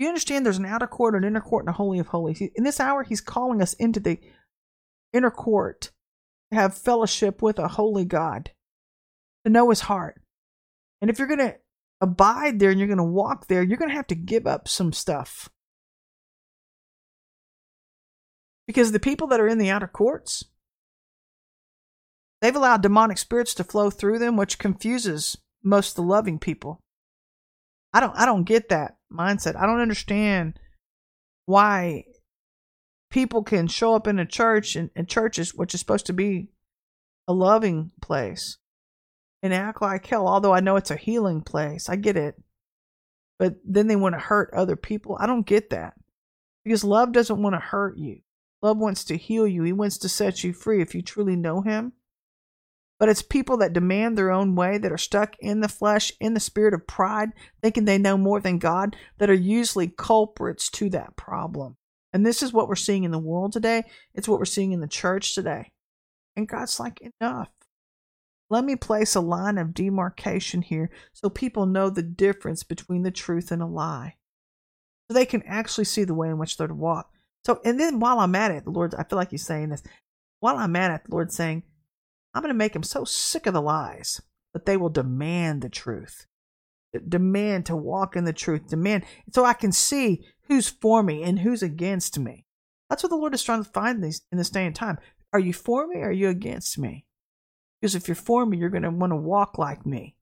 [0.00, 2.42] You understand there's an outer court, an inner court, and a holy of holies.
[2.56, 4.18] In this hour, he's calling us into the
[5.12, 5.92] inner court
[6.50, 8.50] to have fellowship with a holy God,
[9.44, 10.20] to know his heart.
[11.00, 11.54] And if you're going to
[12.00, 14.66] abide there and you're going to walk there, you're going to have to give up
[14.66, 15.48] some stuff.
[18.66, 20.42] Because the people that are in the outer courts,
[22.42, 26.80] they've allowed demonic spirits to flow through them, which confuses most the loving people.
[27.92, 29.56] I don't I don't get that mindset.
[29.56, 30.58] I don't understand
[31.46, 32.04] why
[33.10, 36.48] people can show up in a church and, and churches which is supposed to be
[37.26, 38.58] a loving place
[39.42, 41.88] and act like hell, although I know it's a healing place.
[41.88, 42.34] I get it.
[43.38, 45.16] But then they want to hurt other people.
[45.20, 45.94] I don't get that.
[46.64, 48.20] Because love doesn't want to hurt you.
[48.62, 49.62] Love wants to heal you.
[49.62, 51.92] He wants to set you free if you truly know him.
[52.98, 56.34] But it's people that demand their own way, that are stuck in the flesh, in
[56.34, 57.30] the spirit of pride,
[57.62, 61.76] thinking they know more than God, that are usually culprits to that problem.
[62.12, 63.84] And this is what we're seeing in the world today.
[64.14, 65.70] It's what we're seeing in the church today.
[66.36, 67.50] And God's like, enough.
[68.50, 73.10] Let me place a line of demarcation here so people know the difference between the
[73.10, 74.16] truth and a lie.
[75.06, 77.10] So they can actually see the way in which they're to walk.
[77.44, 79.82] So, and then while I'm at it, the Lord, I feel like He's saying this.
[80.40, 81.62] While I'm at it, the Lord's saying,
[82.34, 84.20] I'm going to make them so sick of the lies
[84.52, 86.26] that they will demand the truth.
[87.08, 88.68] Demand to walk in the truth.
[88.68, 92.46] Demand so I can see who's for me and who's against me.
[92.88, 94.98] That's what the Lord is trying to find these in this day and time.
[95.32, 97.04] Are you for me or are you against me?
[97.80, 100.16] Because if you're for me, you're going to want to walk like me.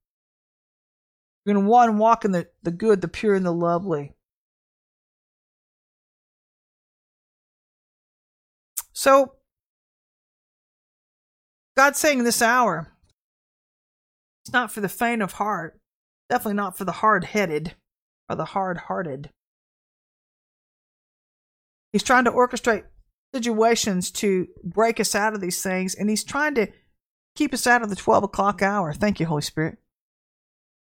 [1.44, 4.14] You're going to want to walk in the, the good, the pure, and the lovely.
[8.92, 9.34] So,
[11.76, 12.92] God's saying this hour,
[14.44, 15.78] it's not for the faint of heart,
[16.30, 17.74] definitely not for the hard headed
[18.28, 19.30] or the hard hearted.
[21.92, 22.84] He's trying to orchestrate
[23.34, 26.68] situations to break us out of these things, and he's trying to
[27.34, 28.92] keep us out of the 12 o'clock hour.
[28.92, 29.78] Thank you, Holy Spirit.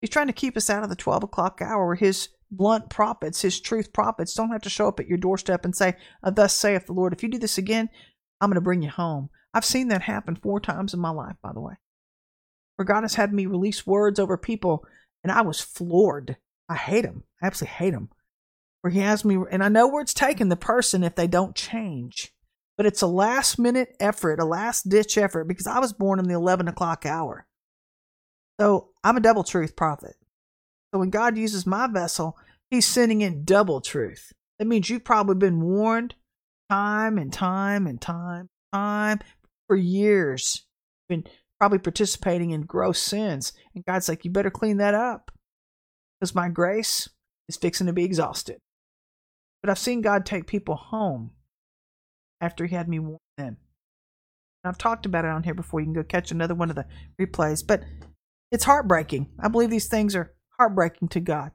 [0.01, 3.41] He's trying to keep us out of the 12 o'clock hour where his blunt prophets,
[3.41, 6.55] his truth prophets, don't have to show up at your doorstep and say, uh, Thus
[6.55, 7.89] saith the Lord, if you do this again,
[8.39, 9.29] I'm going to bring you home.
[9.53, 11.73] I've seen that happen four times in my life, by the way,
[12.75, 14.85] where God has had me release words over people,
[15.23, 16.37] and I was floored.
[16.69, 17.23] I hate them.
[17.41, 18.09] I absolutely hate them.
[18.81, 21.55] Where He has me, and I know where it's taken the person if they don't
[21.55, 22.33] change
[22.81, 26.25] but it's a last minute effort, a last ditch effort because I was born in
[26.25, 27.45] the 11 o'clock hour.
[28.59, 30.15] So I'm a double truth prophet.
[30.91, 32.39] So when God uses my vessel,
[32.71, 34.33] he's sending in double truth.
[34.57, 36.15] That means you've probably been warned
[36.71, 39.19] time and time and time, time
[39.71, 40.65] for years.
[41.07, 41.23] Been
[41.57, 43.53] probably participating in gross sins.
[43.73, 45.31] And God's like, you better clean that up.
[46.19, 47.07] Because my grace
[47.47, 48.57] is fixing to be exhausted.
[49.63, 51.31] But I've seen God take people home
[52.41, 53.55] after he had me warn them.
[54.61, 55.79] And I've talked about it on here before.
[55.79, 56.85] You can go catch another one of the
[57.17, 57.65] replays.
[57.65, 57.81] But
[58.51, 59.29] it's heartbreaking.
[59.39, 61.51] I believe these things are heartbreaking to God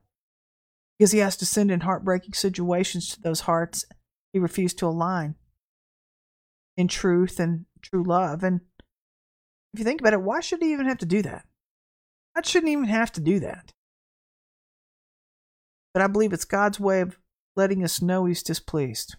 [0.99, 3.85] because He has to send in heartbreaking situations to those hearts
[4.33, 5.35] He refused to align
[6.77, 8.43] in truth and true love.
[8.43, 8.61] And
[9.72, 11.45] if you think about it, why should He even have to do that?
[12.35, 13.72] God shouldn't even have to do that.
[15.95, 17.18] But I believe it's God's way of
[17.55, 19.16] letting us know He's displeased.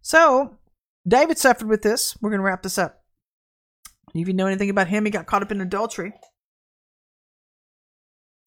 [0.00, 0.56] So,
[1.06, 2.16] David suffered with this.
[2.20, 3.02] We're going to wrap this up.
[4.14, 6.12] If you know anything about him, he got caught up in adultery.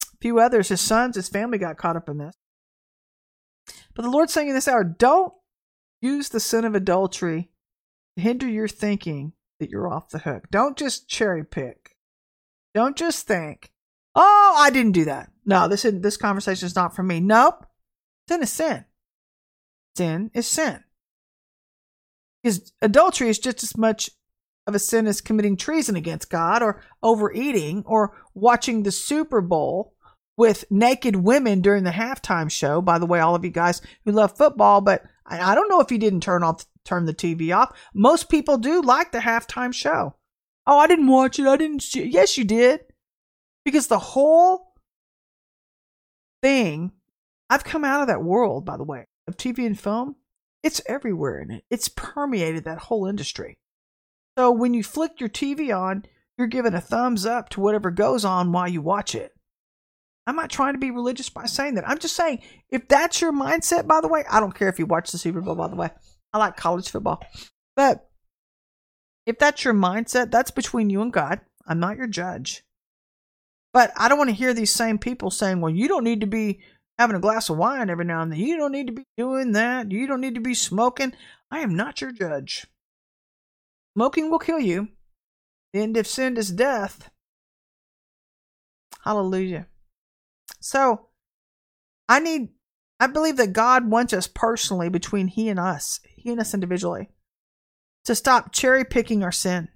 [0.02, 2.34] A few others, his sons, his family got caught up in this.
[3.94, 5.32] But the Lord's saying in this hour, don't
[6.00, 7.50] use the sin of adultery
[8.16, 10.44] to hinder your thinking that you're off the hook.
[10.50, 11.96] Don't just cherry pick.
[12.74, 13.72] Don't just think,
[14.14, 15.30] oh, I didn't do that.
[15.44, 17.20] No, this, this conversation is not for me.
[17.20, 17.66] Nope.
[18.28, 18.84] Sin is sin.
[19.96, 20.84] Sin is sin.
[22.42, 24.10] Because adultery is just as much
[24.66, 29.94] of a sin as committing treason against God or overeating or watching the Super Bowl
[30.36, 32.80] with naked women during the halftime show.
[32.80, 35.90] By the way, all of you guys who love football, but I don't know if
[35.90, 37.76] you didn't turn off turn the TV off.
[37.94, 40.16] Most people do like the halftime show.
[40.66, 41.46] Oh, I didn't watch it.
[41.46, 42.04] I didn't see.
[42.04, 42.80] Yes, you did.
[43.64, 44.74] Because the whole
[46.42, 46.92] thing,
[47.48, 50.16] I've come out of that world, by the way, of TV and film.
[50.62, 51.64] It's everywhere in it.
[51.70, 53.58] It's permeated that whole industry.
[54.38, 56.04] So when you flick your TV on,
[56.36, 59.32] you're giving a thumbs up to whatever goes on while you watch it.
[60.26, 61.88] I'm not trying to be religious by saying that.
[61.88, 64.86] I'm just saying, if that's your mindset, by the way, I don't care if you
[64.86, 65.90] watch the Super Bowl, by the way.
[66.32, 67.24] I like college football.
[67.74, 68.08] But
[69.26, 71.40] if that's your mindset, that's between you and God.
[71.66, 72.62] I'm not your judge.
[73.72, 76.26] But I don't want to hear these same people saying, well, you don't need to
[76.26, 76.60] be
[76.98, 78.40] having a glass of wine every now and then.
[78.40, 79.90] You don't need to be doing that.
[79.90, 81.14] You don't need to be smoking.
[81.50, 82.66] I am not your judge.
[83.96, 84.88] Smoking will kill you.
[85.72, 87.10] The end of sin is death.
[89.04, 89.66] Hallelujah.
[90.60, 91.08] So,
[92.08, 92.50] I need,
[92.98, 97.08] I believe that God wants us personally, between He and us, He and us individually,
[98.04, 99.68] to stop cherry picking our sin,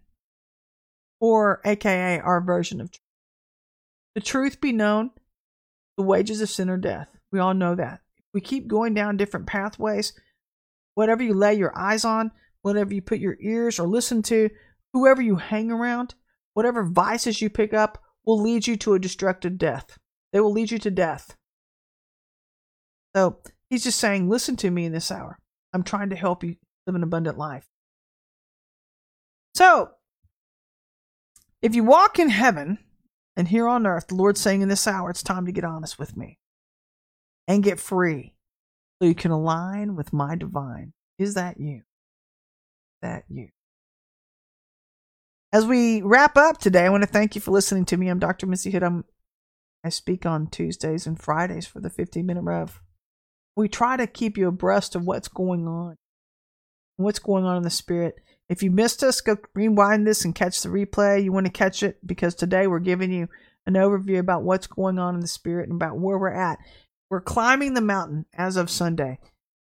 [1.20, 3.01] or AKA our version of truth.
[4.14, 5.11] The truth be known,
[5.97, 7.09] the wages of sin are death.
[7.32, 8.01] We all know that.
[8.32, 10.12] We keep going down different pathways.
[10.95, 12.30] Whatever you lay your eyes on,
[12.62, 14.51] whatever you put your ears or listen to,
[14.93, 16.14] whoever you hang around,
[16.53, 19.99] whatever vices you pick up will lead you to a destructive death.
[20.35, 21.37] They will lead you to death.
[23.14, 23.39] So
[23.70, 25.39] he's just saying, listen to me in this hour.
[25.72, 26.57] I'm trying to help you
[26.87, 27.68] live an abundant life.
[29.55, 29.91] So,
[31.62, 32.78] if you walk in heaven
[33.37, 36.01] and here on earth, the Lord's saying in this hour, it's time to get honest
[36.01, 36.41] with me
[37.47, 38.35] and get free
[39.01, 40.93] so you can align with my divine.
[41.16, 41.82] Is that you?
[43.03, 43.51] That you?
[45.53, 48.09] As we wrap up today, I want to thank you for listening to me.
[48.09, 48.49] I'm Dr.
[48.49, 48.82] Missy Hood.
[49.85, 52.80] I'm, speak on Tuesdays and Fridays for the 15 Minute Rev.
[53.57, 55.97] We try to keep you abreast of what's going on,
[56.97, 58.16] what's going on in the spirit.
[58.49, 61.22] If you missed us, go rewind this and catch the replay.
[61.22, 63.28] You want to catch it because today we're giving you
[63.66, 66.59] an overview about what's going on in the spirit and about where we're at.
[67.11, 69.18] We're climbing the mountain as of Sunday,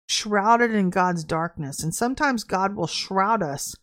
[0.08, 1.82] shrouded in God's darkness.
[1.82, 3.76] And sometimes God will shroud us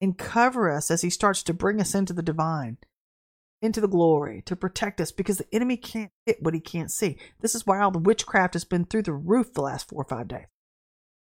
[0.00, 2.78] and cover us as He starts to bring us into the divine,
[3.62, 7.18] into the glory, to protect us because the enemy can't hit what he can't see.
[7.40, 10.08] This is why all the witchcraft has been through the roof the last four or
[10.08, 10.46] five days.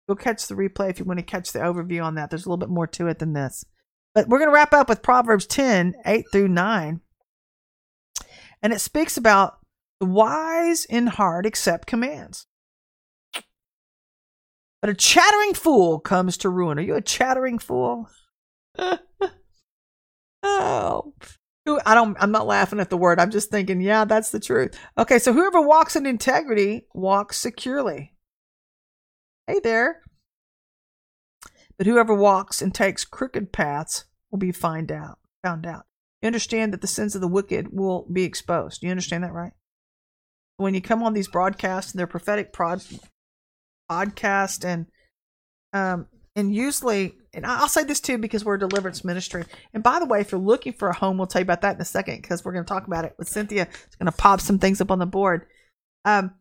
[0.07, 2.29] Go catch the replay if you want to catch the overview on that.
[2.29, 3.65] There's a little bit more to it than this.
[4.13, 7.01] But we're going to wrap up with Proverbs 10 8 through 9.
[8.61, 9.59] And it speaks about
[9.99, 12.47] the wise in heart accept commands.
[14.81, 16.77] But a chattering fool comes to ruin.
[16.77, 18.09] Are you a chattering fool?
[20.43, 21.13] oh.
[21.65, 23.19] I don't I'm not laughing at the word.
[23.19, 24.77] I'm just thinking, yeah, that's the truth.
[24.97, 28.13] Okay, so whoever walks in integrity walks securely.
[29.47, 30.01] Hey there.
[31.77, 35.85] But whoever walks and takes crooked paths will be find out, found out.
[36.21, 38.83] You understand that the sins of the wicked will be exposed.
[38.83, 39.53] You understand that, right?
[40.57, 42.83] When you come on these broadcasts, they're prophetic prod,
[43.91, 44.85] podcast, and
[45.73, 49.45] um, and usually, and I'll say this too because we're a deliverance ministry.
[49.73, 51.75] And by the way, if you're looking for a home, we'll tell you about that
[51.75, 53.67] in a second because we're going to talk about it with Cynthia.
[53.85, 55.47] It's going to pop some things up on the board.
[56.05, 56.35] Um,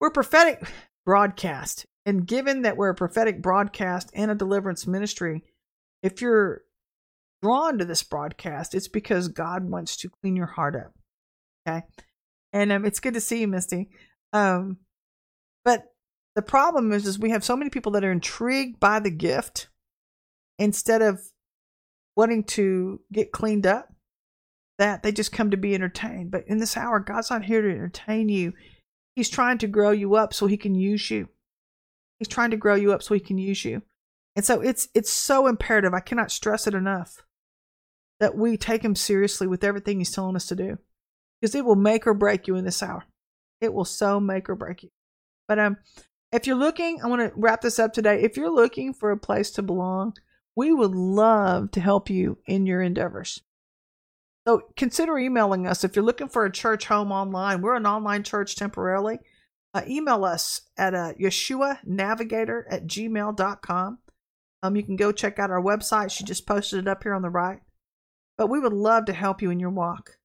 [0.00, 0.66] we're prophetic
[1.04, 1.86] broadcast.
[2.06, 5.42] And given that we're a prophetic broadcast and a deliverance ministry,
[6.02, 6.62] if you're
[7.42, 10.92] drawn to this broadcast, it's because God wants to clean your heart up.
[11.66, 11.84] Okay.
[12.52, 13.88] And um, it's good to see you, Misty.
[14.32, 14.78] Um,
[15.64, 15.84] but
[16.34, 19.68] the problem is, is we have so many people that are intrigued by the gift
[20.58, 21.20] instead of
[22.16, 23.92] wanting to get cleaned up
[24.78, 26.30] that they just come to be entertained.
[26.30, 28.52] But in this hour, God's not here to entertain you.
[29.14, 31.28] He's trying to grow you up so he can use you.
[32.18, 33.82] He's trying to grow you up so he can use you.
[34.36, 35.94] And so it's it's so imperative.
[35.94, 37.22] I cannot stress it enough
[38.18, 40.78] that we take him seriously with everything he's telling us to do.
[41.40, 43.04] Because it will make or break you in this hour.
[43.60, 44.90] It will so make or break you.
[45.46, 45.76] But um
[46.34, 48.20] if you're looking, I want to wrap this up today.
[48.22, 50.14] If you're looking for a place to belong,
[50.56, 53.40] we would love to help you in your endeavors.
[54.46, 57.62] So consider emailing us if you're looking for a church home online.
[57.62, 59.20] We're an online church temporarily.
[59.72, 63.98] Uh, email us at uh, Yeshua Navigator at gmail.com.
[64.62, 66.10] Um, you can go check out our website.
[66.10, 67.60] She just posted it up here on the right.
[68.36, 70.18] But we would love to help you in your walk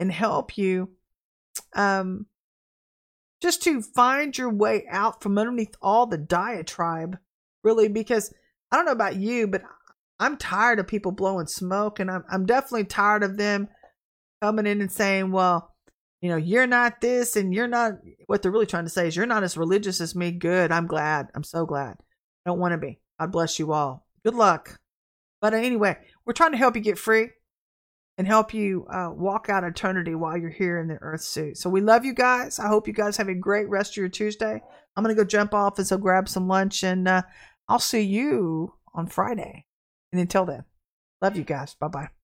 [0.00, 0.90] and help you
[1.74, 2.26] um,
[3.42, 7.18] just to find your way out from underneath all the diatribe,
[7.64, 8.32] really, because
[8.70, 9.62] I don't know about you, but
[10.20, 13.68] I'm tired of people blowing smoke, and I'm I'm definitely tired of them
[14.40, 15.74] coming in and saying, "Well,
[16.20, 17.94] you know, you're not this, and you're not."
[18.26, 20.70] What they're really trying to say is, "You're not as religious as me." Good.
[20.70, 21.26] I'm glad.
[21.34, 21.96] I'm so glad.
[22.46, 23.00] I don't want to be.
[23.18, 24.06] God bless you all.
[24.24, 24.78] Good luck.
[25.40, 27.30] But anyway, we're trying to help you get free
[28.18, 31.56] and help you uh, walk out eternity while you're here in the earth suit.
[31.56, 32.58] So we love you guys.
[32.58, 34.62] I hope you guys have a great rest of your Tuesday.
[34.96, 37.22] I'm going to go jump off and so grab some lunch, and uh,
[37.68, 39.66] I'll see you on Friday.
[40.12, 40.64] And until then,
[41.22, 41.74] love you guys.
[41.74, 42.21] Bye bye.